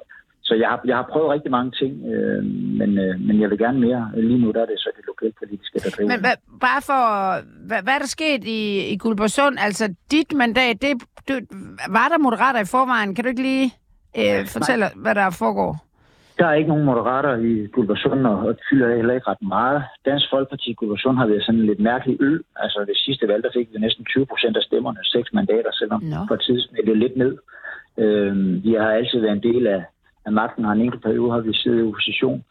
[0.43, 2.45] så jeg, har, jeg har prøvet rigtig mange ting, øh,
[2.81, 4.11] men, øh, men jeg vil gerne mere.
[4.15, 6.09] Lige nu der er det så det lokalpolitiske, der driver.
[6.09, 7.03] Men hvad, bare for,
[7.67, 8.61] hvad, hvad er der sket i,
[8.93, 9.57] i Guldborgsund?
[9.61, 11.35] Altså, dit mandat, det, du,
[11.89, 13.15] var der moderater i forvejen?
[13.15, 13.73] Kan du ikke lige
[14.19, 15.92] øh, fortælle, hvad der foregår?
[16.39, 19.83] Der er ikke nogen moderater i Guldborgsund, og fylder heller ikke ret meget.
[20.05, 22.39] Dansk Folkeparti i Guldborgsund har været sådan en lidt mærkelig ø.
[22.57, 26.03] Altså ved sidste valg, der fik vi næsten 20 procent af stemmerne, seks mandater, selvom
[26.03, 26.17] no.
[26.29, 27.39] partiet smeltede lidt ned.
[27.99, 29.85] Øhm, vi har altid været en del af,
[30.27, 32.45] af magten, og en enkelt periode har vi siddet i opposition.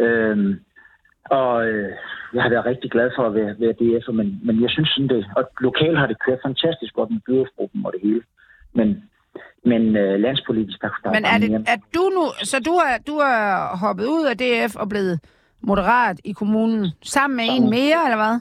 [0.00, 0.60] Øhm,
[1.30, 1.92] og øh,
[2.34, 5.08] jeg har været rigtig glad for at være, være DF'er, men, men jeg synes sådan
[5.08, 8.22] det, og lokalt har det kørt fantastisk godt med byrådsgruppen og det hele.
[8.72, 9.04] Men,
[9.64, 11.62] men øh, landspolitisk, der, der Men er, det, mere.
[11.66, 15.20] er du nu, så du er, du er hoppet ud af DF og blevet
[15.62, 18.40] moderat i kommunen, sammen med en mere, eller hvad?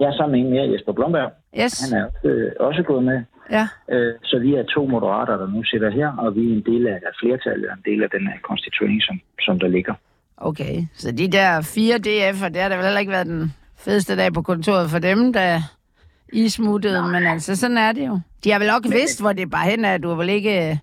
[0.00, 1.30] Jeg er sammen med en mere, Jesper Blomberg.
[1.62, 3.22] Yes, Han er også, øh, også gået med.
[3.50, 3.68] ja.
[3.92, 6.86] Øh, så vi er to moderater, der nu sidder her, og vi er en del
[6.86, 9.94] af, flertallet, og en del af den her konstituering, som, som der ligger.
[10.36, 14.16] Okay, så de der fire DF'er, det har da vel heller ikke været den fedeste
[14.16, 15.62] dag på kontoret for dem, da
[16.32, 18.20] I smuttede, men altså, sådan er det jo.
[18.44, 20.80] De har vel også vidst, hvor det bare hen er, du har vel ikke...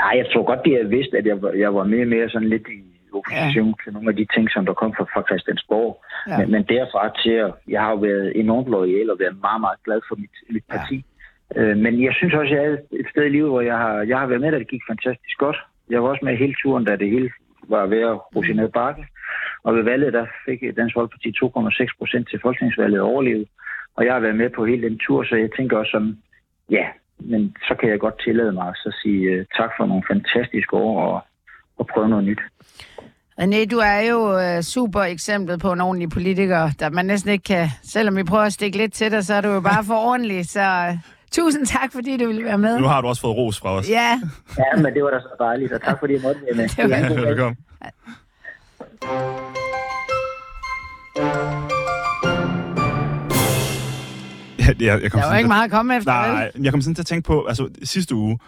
[0.00, 2.48] Nej, jeg tror godt, de har vidst, at jeg, var- jeg var mere mere sådan
[2.48, 2.78] lidt i
[3.18, 3.74] opposition ja.
[3.84, 5.90] til nogle af de ting, som der kom fra, fra Christiansborg.
[6.26, 6.32] Ja.
[6.32, 6.38] Ja.
[6.38, 9.78] Men, men derfra til, at jeg har jo været enormt lojal og været meget, meget
[9.84, 10.76] glad for mit, mit Ja.
[10.76, 11.04] parti.
[11.56, 13.94] Øh, men jeg synes også, at jeg er et sted i livet, hvor jeg har,
[14.10, 15.58] jeg har været med, da det gik fantastisk godt.
[15.90, 17.30] Jeg var også med hele turen, da det hele
[17.68, 19.06] var ved at rushe ned bakke.
[19.64, 23.48] Og ved valget, der fik Dansk Folkeparti 2,6 procent til folketingsvalget og overlevet.
[23.96, 26.18] Og jeg har været med på hele den tur, så jeg tænker også sådan,
[26.70, 26.86] ja,
[27.18, 31.02] men så kan jeg godt tillade mig at sige uh, tak for nogle fantastiske år
[31.06, 31.20] og,
[31.78, 32.40] og prøve noget nyt.
[33.40, 37.44] René, du er jo øh, super eksemplet på en ordentlig politiker, der man næsten ikke
[37.44, 37.68] kan...
[37.82, 40.46] Selvom vi prøver at stikke lidt til dig, så er du jo bare for ordentlig,
[40.46, 40.60] så...
[40.60, 40.94] øh,
[41.32, 42.80] Tusind tak, fordi du ville være med.
[42.80, 43.90] Nu har du også fået ros fra os.
[43.90, 44.20] Ja,
[44.58, 46.68] Ja, men det var da så dejligt, og tak fordi jeg måtte være med.
[46.68, 47.28] Det var- god dag.
[47.28, 47.56] Velkommen.
[54.62, 56.32] Ja, jeg, jeg kom der var ikke meget at komme efter, vel?
[56.32, 58.38] Nej, jeg kom sådan til at tænke på, altså sidste uge,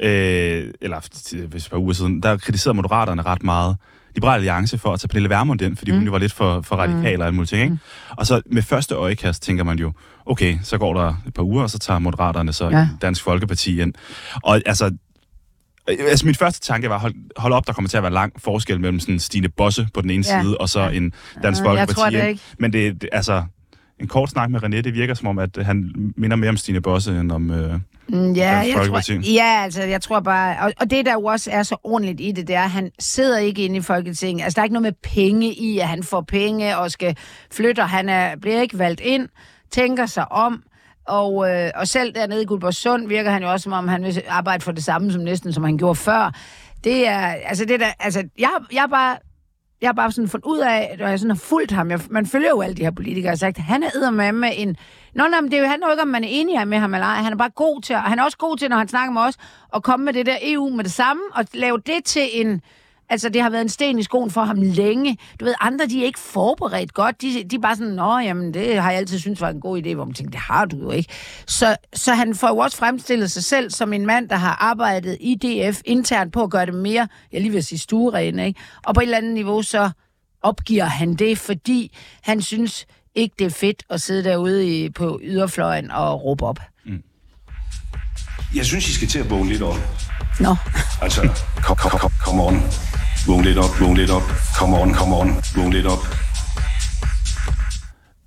[0.00, 1.00] øh, eller
[1.46, 3.76] hvis et par uger siden, der kritiserede Moderaterne ret meget
[4.14, 5.96] Liberal Alliance for at tage Pernille Vermund ind, fordi mm.
[5.96, 7.78] hun jo var lidt for, for radikal og alt muligt ting, ikke?
[8.10, 9.92] Og så med første øjekast tænker man jo,
[10.26, 12.88] okay, så går der et par uger, og så tager Moderaterne så Ja.
[13.02, 13.94] Dansk Folkeparti ind.
[14.42, 14.84] Og altså,
[15.90, 18.32] øh, altså min første tanke var, hold, hold op, der kommer til at være lang
[18.38, 20.42] forskel mellem sådan Stine Bosse på den ene Ja.
[20.42, 21.12] side, og så en
[21.42, 22.40] Dansk Ja, jeg Folkeparti tror det ikke.
[22.58, 23.42] Men det, det, altså,
[24.00, 26.80] en kort snak med René, det virker som om, at han minder mere om Stine
[26.80, 27.50] Bosse, end om...
[27.50, 30.56] Øh, Mm, Ja, jeg tror, ja, altså, jeg tror bare...
[30.60, 32.90] Og, og det, der jo også er så ordentligt i det, det er, at han
[32.98, 34.44] sidder ikke inde i Folketinget.
[34.44, 37.16] Altså, der er ikke noget med penge i, at han får penge og skal
[37.52, 39.28] flytte, og han er, bliver ikke valgt ind,
[39.70, 40.62] tænker sig om,
[41.08, 44.22] og, øh, og selv dernede i Guldborgsund virker han jo også, som om han vil
[44.28, 46.34] arbejde for det samme, som næsten som han gjorde før.
[46.84, 49.16] Det er, altså, det der, altså, jeg, jeg er bare...
[49.84, 52.26] Jeg har bare sådan fundet ud af, når jeg sådan har fulgt ham, jeg, man
[52.26, 54.76] følger jo alle de her politikere, og sagt, han er med med en...
[55.14, 56.94] Nå, nej, men det er jo, handler jo ikke om, man er enig med ham
[56.94, 57.16] eller ej.
[57.16, 59.22] Han er bare god til, og han er også god til, når han snakker med
[59.22, 59.34] os,
[59.74, 62.60] at komme med det der EU med det samme, og lave det til en...
[63.08, 65.18] Altså, det har været en sten i skoen for ham længe.
[65.40, 67.22] Du ved, andre, de er ikke forberedt godt.
[67.22, 69.82] De, de er bare sådan, nå, jamen, det har jeg altid syntes var en god
[69.82, 71.12] idé, hvor man tænkte, det har du jo ikke.
[71.46, 75.16] Så, så han får jo også fremstillet sig selv som en mand, der har arbejdet
[75.20, 78.60] i DF internt på at gøre det mere, jeg lige vil sige stuerene, ikke?
[78.84, 79.90] Og på et eller andet niveau, så
[80.42, 85.20] opgiver han det, fordi han synes ikke, det er fedt at sidde derude i, på
[85.22, 86.58] yderfløjen og råbe op.
[86.86, 87.02] Mm.
[88.54, 89.76] Jeg synes, I skal til at vågne lidt op.
[90.40, 90.56] Nå,
[91.02, 91.20] Altså,
[91.62, 92.60] kom, kom, kom, kom on.
[93.26, 94.22] Vågn lidt op, vågn lidt op.
[94.58, 95.28] Kom on, kom on.
[95.56, 95.98] Vågn lidt op.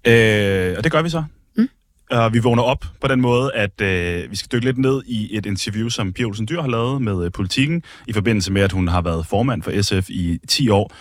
[0.08, 1.24] Øh, og det gør vi så.
[1.58, 1.70] Mm.
[2.12, 5.38] Og vi vågner op på den måde, at øh, vi skal dykke lidt ned i
[5.38, 8.72] et interview, som Pia Olsen Dyr har lavet med øh, politikken, i forbindelse med, at
[8.72, 10.94] hun har været formand for SF i 10 år.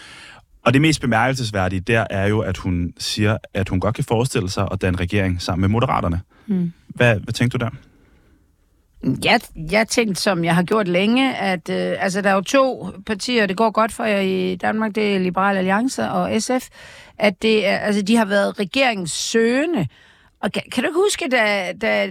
[0.64, 4.50] Og det mest bemærkelsesværdige der er jo, at hun siger, at hun godt kan forestille
[4.50, 6.20] sig at danne regering sammen med Moderaterne.
[6.46, 6.72] Mm.
[6.88, 7.70] Hvad, hvad tænkte du der?
[9.24, 9.40] Jeg,
[9.70, 13.46] jeg tænkte, som jeg har gjort længe, at øh, altså, der er jo to partier,
[13.46, 16.68] det går godt for jer i Danmark, det er Liberal Alliance og SF,
[17.18, 19.86] at det er, altså, de har været regeringssøgende.
[20.40, 22.10] Og kan, kan du ikke huske, da, da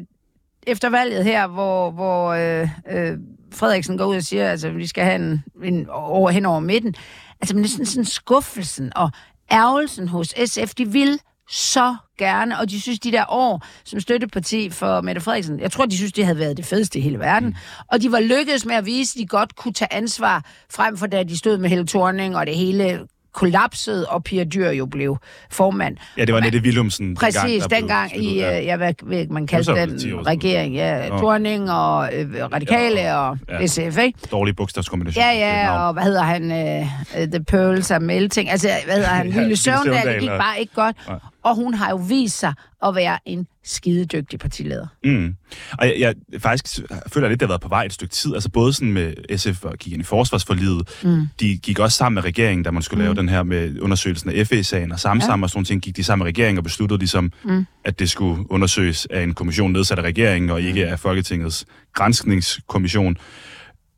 [0.67, 3.17] efter valget her, hvor, hvor øh, øh,
[3.53, 6.95] Frederiksen går ud og siger, altså, vi skal have en, en over hen over midten.
[7.41, 9.09] Altså, men det er sådan, sådan skuffelsen og
[9.51, 11.19] ærgelsen hos SF, de vil
[11.49, 15.85] så gerne, og de synes, de der år som støtteparti for Mette Frederiksen, jeg tror,
[15.85, 17.49] de synes, det havde været det fedeste i hele verden.
[17.49, 17.55] Mm.
[17.91, 21.07] Og de var lykkedes med at vise, at de godt kunne tage ansvar, frem for
[21.07, 22.99] da de stod med Helle Thorning, og det hele
[23.33, 25.17] kollapsede, og Pia Dyr jo blev
[25.51, 25.97] formand.
[26.17, 27.15] Ja, det var Nette Willumsen.
[27.15, 28.51] Præcis, dengang, der dengang blev i, ja.
[28.51, 28.65] ja.
[28.65, 30.27] jeg hvad, hvad man kaldte den 10 år siden.
[30.27, 31.17] regering, ja, Nå.
[31.17, 33.65] Thorning og øh, Radikale Ja, og ja.
[33.67, 34.19] SF, ikke?
[34.31, 35.23] Dårlig bogstavskombination.
[35.23, 36.43] Ja, ja, og hvad hedder han?
[36.51, 36.87] Uh,
[37.21, 38.49] uh, The Pearls of Melting.
[38.49, 39.27] Altså, hvad hedder han?
[39.33, 40.95] Ja, Ville Søvndal, det gik og- bare ikke godt.
[41.07, 41.17] Nej.
[41.45, 42.53] Og hun har jo vist sig
[42.85, 44.87] at være en skidedygtig partileder.
[45.03, 45.35] Mm.
[45.79, 48.33] Og jeg, jeg faktisk føler lidt, det har været på vej et stykke tid.
[48.33, 50.89] Altså både sådan med SF og gik ind i forsvarsforlidet.
[51.03, 51.27] Mm.
[51.39, 53.03] De gik også sammen med regeringen, da man skulle mm.
[53.03, 54.91] lave den her med undersøgelsen af FE-sagen.
[54.91, 55.41] Og sammen, Ja.
[55.41, 57.65] og sådan ting gik de sammen med regeringen og besluttede ligesom, mm.
[57.83, 63.17] at det skulle undersøges af en kommission nedsat af regeringen, og ikke af Folketingets granskningskommission.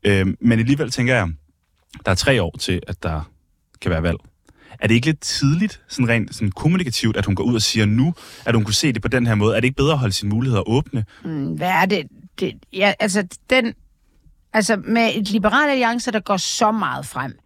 [0.04, 1.28] Øhm, men alligevel tænker jeg,
[2.04, 3.30] der er tre år til, at der
[3.80, 4.18] kan være valg.
[4.80, 7.86] Er det ikke lidt tidligt, sådan rent sådan kommunikativt, at hun går ud og siger
[7.86, 8.14] nu,
[8.44, 9.56] at hun kunne se det på den her måde?
[9.56, 11.04] Er det ikke bedre at holde sine muligheder åbne?
[11.24, 12.06] Mm, Hvad er det?
[12.40, 13.74] det ja, altså, den,
[14.52, 17.38] altså, med et liberal alliance, der går så meget frem,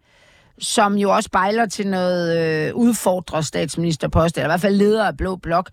[0.59, 5.17] som jo også bejler til noget øh, udfordrer statsministerpost, eller i hvert fald leder af
[5.17, 5.69] Blå Blok,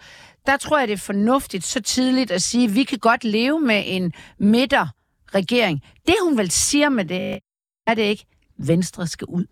[0.47, 3.61] der tror jeg, det er fornuftigt så tidligt at sige, at vi kan godt leve
[3.61, 5.83] med en midterregering.
[6.07, 7.39] Det, hun vel siger med det,
[7.87, 8.25] er det ikke,
[8.59, 9.45] Venstre skal ud.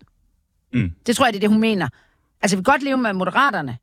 [0.73, 0.91] Mm.
[1.05, 1.87] Det tror jeg, det er det, hun mener.
[2.41, 3.77] Altså, vi kan godt leve med moderaterne,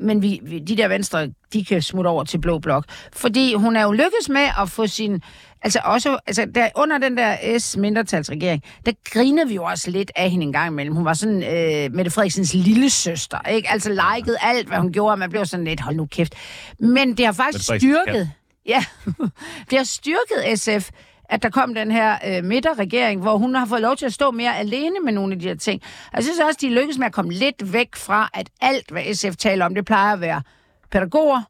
[0.00, 2.84] men vi, vi, de der venstre, de kan smutte over til Blå Blok.
[3.12, 5.22] Fordi hun er jo lykkes med at få sin...
[5.62, 10.30] Altså også, altså der, under den der S-mindretalsregering, der grinede vi jo også lidt af
[10.30, 10.94] hende en gang imellem.
[10.94, 13.70] Hun var sådan øh, Mette Frederiksens lille søster, ikke?
[13.70, 16.34] Altså likede alt, hvad hun gjorde, og man blev sådan lidt, hold nu kæft.
[16.78, 18.30] Men det har faktisk styrket...
[18.66, 18.84] Ja,
[19.70, 20.90] det har styrket SF,
[21.28, 24.30] at der kom den her øh, midterregering, hvor hun har fået lov til at stå
[24.30, 25.82] mere alene med nogle af de her ting.
[26.14, 29.36] Jeg synes også, de lykkedes med at komme lidt væk fra, at alt, hvad SF
[29.36, 30.42] taler om, det plejer at være
[30.90, 31.42] pædagoger,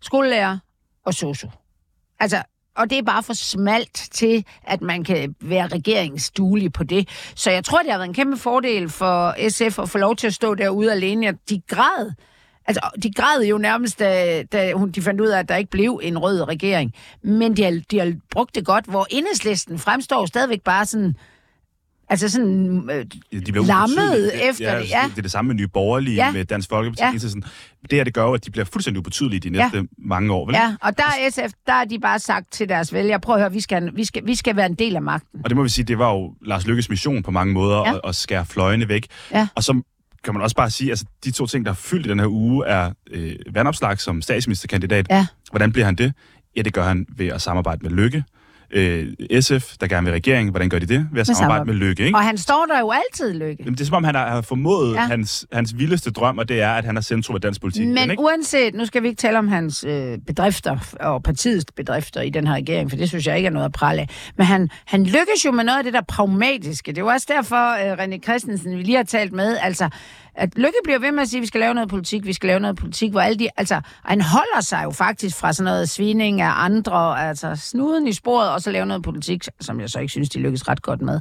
[0.00, 0.58] skolelærer
[1.06, 1.48] og sosu.
[2.20, 2.42] Altså,
[2.76, 7.08] og det er bare for smalt til, at man kan være regeringsduelig på det.
[7.34, 10.26] Så jeg tror, det har været en kæmpe fordel for SF at få lov til
[10.26, 11.28] at stå derude alene.
[11.28, 12.12] Og de græd.
[12.66, 15.70] Altså, de græd jo nærmest, da, da hun, de fandt ud af, at der ikke
[15.70, 16.94] blev en rød regering.
[17.22, 21.14] Men de har, de har brugt det godt, hvor enhedslisten fremstår stadigvæk bare sådan...
[22.12, 22.90] Altså sådan...
[22.92, 23.04] Øh,
[23.46, 25.00] de bliver lammet efter det, ja.
[25.02, 25.08] ja.
[25.10, 26.26] Det er det samme med Nye Borgerlige, Ja.
[26.26, 26.32] ja.
[26.32, 27.02] med Dansk Folkeparti.
[27.02, 27.10] Ja.
[27.12, 27.18] Ja.
[27.18, 27.42] Sådan.
[27.82, 29.62] Det her, det gør at de bliver fuldstændig ubetydelige de Ja.
[29.62, 29.82] næste ja.
[29.98, 30.46] mange år.
[30.46, 30.54] Vel?
[30.54, 33.40] ja, og der er SF, der har de bare sagt til deres vælgere, prøv at
[33.40, 35.40] høre, vi skal, vi skal, vi skal være en del af magten.
[35.44, 37.88] Og det må vi sige, det var jo Lars Lykkes mission på mange måder, Ja.
[37.90, 37.94] ja.
[37.94, 39.06] at, at skære fløjene væk.
[39.32, 39.48] Ja.
[39.54, 39.82] Og så
[40.24, 42.26] kan man også bare sige, altså de to ting, der er fyldt i den her
[42.26, 45.06] uge, er øh, vandopslag som statsministerkandidat.
[45.10, 45.26] Ja.
[45.50, 46.12] Hvordan bliver han det?
[46.56, 48.24] Ja, det gør han ved at samarbejde med Lykke.
[48.72, 49.06] Øh,
[49.40, 51.08] SF, der gerne vil regering, hvordan gør de det?
[51.12, 52.18] Ved at Med samarbejde med Lykke, ikke?
[52.18, 53.56] Og han står der jo altid, Lykke.
[53.58, 55.00] Jamen, det er som om, han har, har formået Ja.
[55.00, 57.86] hans, hans vildeste drøm, og det er, at han er centrum af dansk politik.
[57.88, 58.22] Men ikke?
[58.22, 62.46] uanset, nu skal vi ikke tale om hans øh, bedrifter og partiets bedrifter i den
[62.46, 64.08] her regering, for det synes jeg ikke er noget at prale af.
[64.36, 66.92] Men han, han lykkes jo med noget af det der pragmatiske.
[66.92, 69.88] Det er jo også derfor, øh, René Christensen, vi lige har talt med, altså,
[70.34, 72.46] at Lykke bliver ved med at sige, at vi skal lave noget politik, vi skal
[72.46, 75.90] lave noget politik, hvor alle de, altså, han holder sig jo faktisk fra sådan noget
[75.90, 79.98] svining af andre, altså snuden i sporet, og så lave noget politik, som jeg så
[79.98, 81.20] ikke synes, de lykkes ret godt med.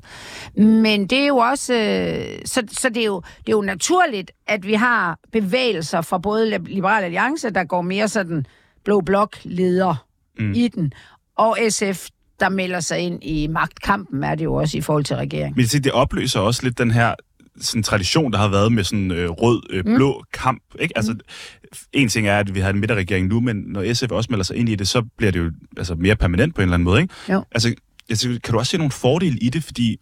[0.55, 4.31] Men det er jo også, øh, så, så det, er jo, det er jo naturligt,
[4.47, 8.45] at vi har bevægelser fra både Lib- Liberal Alliance, der går mere sådan
[8.83, 10.05] blå blok leder
[10.39, 10.53] mm.
[10.55, 10.91] i den,
[11.37, 12.07] og SF,
[12.39, 15.53] der melder sig ind i magtkampen, er det jo også i forhold til regeringen.
[15.55, 17.15] Men det opløser også lidt den her
[17.61, 20.23] sådan tradition, der har været med sådan øh, rød, øh, blå mm.
[20.33, 20.63] kamp.
[20.79, 20.97] Ikke?
[20.97, 21.15] Altså,
[21.93, 24.55] en ting er, at vi har en midterregering nu, men når SF også melder sig
[24.57, 27.01] ind i det, så bliver det jo altså, mere permanent på en eller anden måde.
[27.01, 27.13] Ikke?
[27.29, 27.43] Jo.
[27.51, 27.73] Altså,
[28.09, 29.97] jeg synes, kan du også se nogle fordele i det, fordi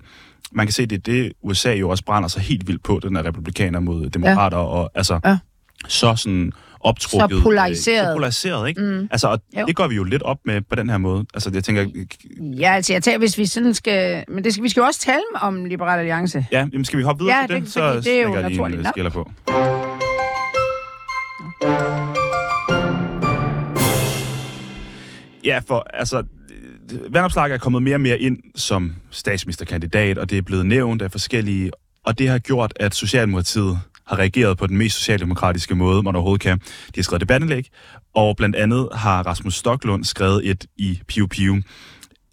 [0.51, 2.99] man kan se, at det er det, USA jo også brænder sig helt vildt på,
[3.03, 4.63] den her republikaner mod demokrater, ja.
[4.63, 5.37] og altså, Ja.
[5.87, 6.51] så sådan
[6.87, 7.37] optrukket.
[7.37, 8.01] Så polariseret.
[8.05, 8.81] Øh, så polariseret, ikke?
[8.81, 9.07] Mm.
[9.11, 9.65] Altså, og Jo.
[9.65, 11.25] det går vi jo lidt op med på den her måde.
[11.33, 11.85] Altså, jeg tænker,
[12.59, 14.23] Ja, altså jeg tager, hvis vi sådan skal...
[14.27, 16.45] Men det skal, vi skal jo også tale om Liberal Alliance.
[16.51, 17.63] ja, jamen, skal vi hoppe videre Ja, til det?
[17.63, 19.31] det- fordi det er jo jeg lige en, øh, skiller på.
[25.43, 26.23] Ja, for altså,
[27.09, 31.11] Vandopslag er kommet mere og mere ind som statsministerkandidat, og det er blevet nævnt af
[31.11, 31.71] forskellige,
[32.05, 36.41] og det har gjort, at Socialdemokratiet har reageret på den mest socialdemokratiske måde, man overhovedet
[36.41, 36.57] kan.
[36.57, 37.67] De har skrevet debatindlæg,
[38.15, 41.61] og blandt andet har Rasmus Stoklund skrevet et i Piu Piu.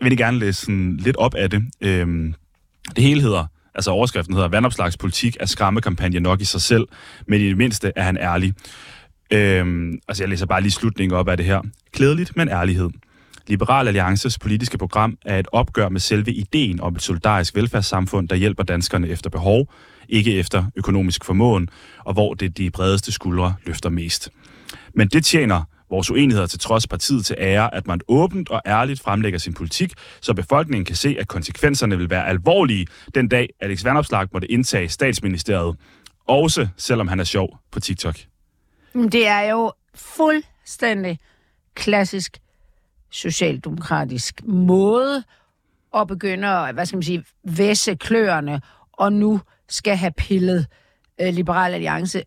[0.00, 1.62] vil gerne læse sådan lidt op af det.
[1.80, 2.34] Øhm,
[2.96, 6.88] det hele hedder, altså overskriften hedder, Vandopslags politik er skræmmekampagne nok i sig selv,
[7.28, 8.54] men i det mindste er han ærlig.
[9.30, 11.60] Øhm, altså jeg læser bare lige slutningen op af det her.
[11.92, 12.90] Klædeligt, men ærlighed.
[13.46, 18.36] Liberal Alliances politiske program er et opgør med selve ideen om et solidarisk velfærdssamfund, der
[18.36, 19.68] hjælper danskerne efter behov,
[20.09, 21.68] ikke efter økonomisk formåen,
[22.05, 24.30] og hvor det de bredeste skuldre løfter mest.
[24.94, 29.00] Men det tjener vores uenigheder til trods partiet til ære, at man åbent og ærligt
[29.00, 33.84] fremlægger sin politik, så befolkningen kan se, at konsekvenserne vil være alvorlige den dag, Alex
[33.84, 35.76] Vandopslag måtte indtage statsministeriet.
[36.26, 38.16] Også selvom han er sjov på TikTok.
[38.94, 41.18] Det er jo fuldstændig
[41.74, 42.38] klassisk
[43.11, 45.24] socialdemokratisk måde
[45.96, 48.61] at begynde at, hvad skal man sige, væsse kløerne,
[48.92, 50.66] og nu skal have pillet
[51.20, 52.22] øh, Liberal Alliance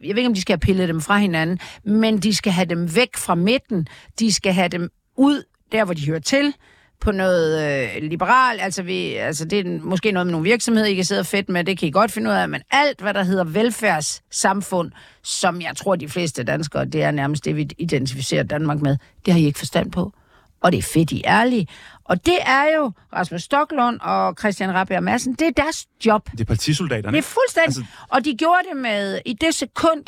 [0.00, 2.66] jeg ved ikke, om de skal have pillet dem fra hinanden, men de skal have
[2.66, 3.86] dem væk fra midten.
[4.18, 6.54] De skal have dem ud der, hvor de hører til,
[7.00, 8.60] på noget øh, liberal.
[8.60, 11.48] Altså, vi, altså, det er måske noget med nogle virksomheder, I kan sidde og fedt
[11.48, 15.60] med, det kan I godt finde ud af, men alt, hvad der hedder velfærdssamfund, som
[15.60, 19.40] jeg tror, de fleste danskere, det er nærmest det, vi identificerer Danmark med, det har
[19.40, 20.12] I ikke forstand på.
[20.60, 21.68] Og det er fedt, I ærlige.
[22.04, 26.30] Og det er jo Rasmus Stocklund og Christian Rabia Madsen, det er deres job.
[26.32, 27.16] Det er partisoldaterne.
[27.16, 27.66] Det er fuldstændig.
[27.66, 27.84] Altså...
[28.08, 30.04] Og de gjorde det med, i det sekund,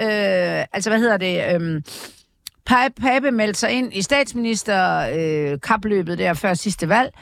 [0.00, 1.82] øh, altså hvad hedder det, øh,
[2.66, 7.14] Pape meldte sig ind i statsminister-kapløbet øh, der før sidste valg.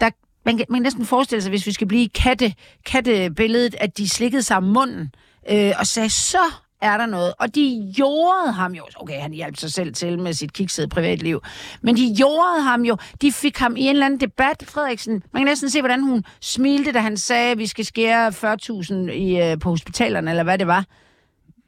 [0.00, 0.10] Der,
[0.44, 2.54] man, kan, man kan næsten forestille sig, hvis vi skal blive katte,
[2.86, 5.14] kattebilledet, at de slikkede sig om munden
[5.50, 6.52] øh, og sagde, så
[6.82, 7.34] er der noget.
[7.38, 8.82] Og de jordede ham jo.
[8.96, 11.40] Okay, han hjalp sig selv til med sit kiksede privatliv.
[11.82, 12.96] Men de jordede ham jo.
[13.22, 15.22] De fik ham i en eller anden debat, Frederiksen.
[15.32, 18.94] Man kan næsten se, hvordan hun smilte, da han sagde, at vi skal skære 40.000
[19.12, 20.84] i, øh, på hospitalerne, eller hvad det var.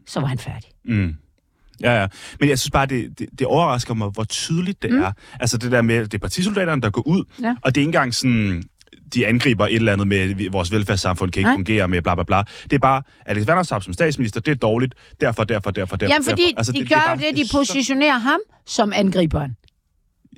[0.07, 0.71] Så var han færdig.
[0.85, 1.15] Mm.
[1.81, 2.07] Ja, ja.
[2.41, 5.03] Men jeg synes bare, det, det, det overrasker mig, hvor tydeligt det mm.
[5.03, 5.13] er.
[5.41, 7.57] Altså det der med, det er partisoldaterne, der går ud, ja.
[7.63, 8.65] og det er ikke engang sådan,
[9.15, 11.57] de angriber et eller andet med, vores velfærdssamfund kan ikke Nej.
[11.57, 12.43] fungere med bla bla bla.
[12.63, 16.15] Det er bare, Alex Vandersap som statsminister, det er dårligt, derfor, derfor, derfor, derfor.
[16.15, 16.59] Jamen, fordi derfor.
[16.59, 18.23] Altså, de det, gør det, det, de positionerer så...
[18.23, 19.57] ham som angriberen.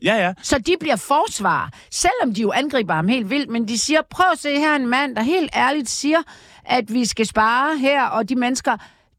[0.02, 0.32] Ja, ja.
[0.42, 4.26] Så de bliver forsvar, selvom de jo angriber ham helt vildt, men de siger, prøv
[4.32, 6.18] at se her en mand, der helt ærligt siger,
[6.64, 8.76] at vi skal spare her, og de mennesker,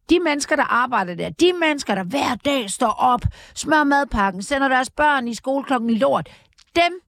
[0.09, 3.21] de mennesker, der arbejder der, de mennesker, der hver dag står op,
[3.55, 6.29] smør madpakken, sender deres børn i skole klokken lort,
[6.75, 7.06] dem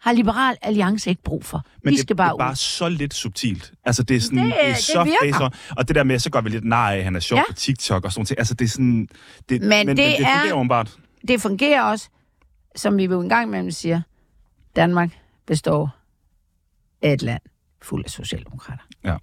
[0.00, 1.62] har Liberal Alliance ikke brug for.
[1.84, 2.56] Men de det, skal bare det er bare ud.
[2.56, 3.72] så lidt subtilt.
[3.84, 5.38] Altså, det er, sådan, Det- det, er det så virker.
[5.38, 7.42] facer, Og det der med, så går vi lidt nej han er sjov Ja.
[7.48, 8.38] på TikTok og sådan noget.
[8.38, 9.08] Altså, det er sådan...
[9.48, 10.96] Det, Men men, det men det er- fungerer åbenbart.
[11.28, 12.08] Det fungerer også,
[12.76, 14.00] som vi jo engang imellem siger,
[14.76, 15.10] Danmark
[15.46, 15.90] består
[17.02, 17.40] af et land
[17.82, 18.82] fuld af socialdemokrater.
[19.04, 19.16] Ja.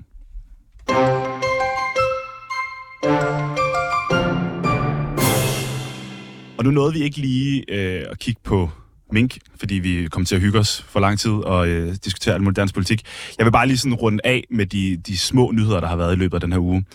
[6.58, 8.70] Og nu nåede vi ikke lige øh, at kigge på
[9.16, 12.44] mink, fordi vi kom til at hygge os for lang tid og øh, diskutere alt
[12.44, 13.02] muligt dansk politik.
[13.38, 16.16] Jeg vil bare lige sådan runde af med de, de små nyheder, der har været
[16.16, 16.86] i løbet af den her uge.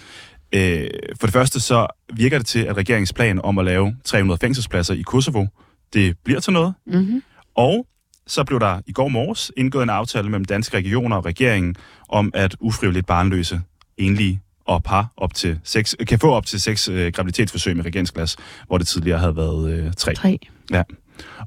[0.53, 0.89] Øh,
[1.21, 4.95] for det første så virker det til, at regeringens plan om at lave 300 fængselspladser
[4.95, 5.47] i Kosovo,
[5.93, 6.75] det bliver til noget.
[6.87, 7.23] Mm-hmm.
[7.55, 7.87] Og
[8.27, 11.77] så blev der i går morges indgået en aftale mellem danske regioner og regeringen
[12.09, 13.61] om, at ufrivilligt barnløse
[13.99, 18.37] enlige og par op til seks, kan få op til seks øh, graviditetsforsøg med regeringsglas,
[18.66, 20.14] hvor det tidligere havde været øh, tre.
[20.14, 20.39] Tre.
[20.71, 20.83] Ja.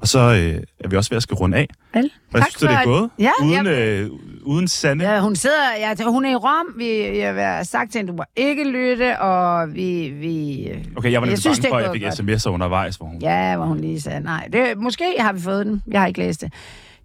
[0.00, 1.68] Og så øh, er vi også ved at skal runde af.
[1.94, 2.10] Vel?
[2.30, 3.10] Hvad Tak synes det er gået?
[3.18, 4.10] Ja, uden, jeg- øh,
[4.42, 5.10] uden Sande?
[5.10, 6.66] Ja, hun sidder, ja, hun er i Rom.
[6.78, 10.08] Vi, jeg har sagt til hende, du må ikke lytte, og vi...
[10.08, 13.18] vi Okay, jeg var lidt bange for, at jeg fik sms'er undervejs, hvor hun...
[13.20, 15.82] Ja, hvor hun lige sagde, nej, det, måske har vi fået den.
[15.88, 16.52] Jeg har ikke læst det.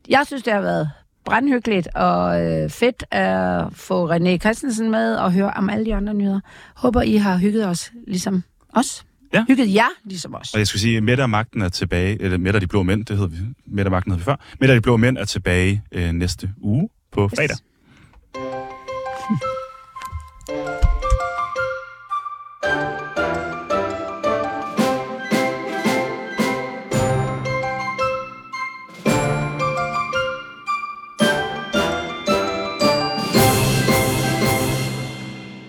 [0.09, 0.89] Jeg synes, det har været
[1.25, 6.13] brandhyggeligt og øh, fedt at få René Christensen med og høre om alle de andre
[6.13, 6.39] nyheder.
[6.75, 8.43] Håber, I har hygget os ligesom
[8.73, 9.05] os.
[9.33, 9.45] Ja.
[9.47, 10.53] Hygget jer ligesom os.
[10.53, 12.83] Og jeg skulle sige, at Mette og Magten er tilbage, eller Mette og de blå
[12.83, 13.37] mænd, det hedder vi.
[13.67, 14.35] Mette og Magten hed vi før.
[14.59, 17.57] Mette og de blå mænd er tilbage øh, næste uge på fredag.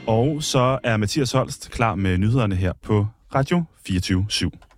[0.07, 4.70] Og så er Mathias Holst klar med nyhederne her på Radio 24 /7.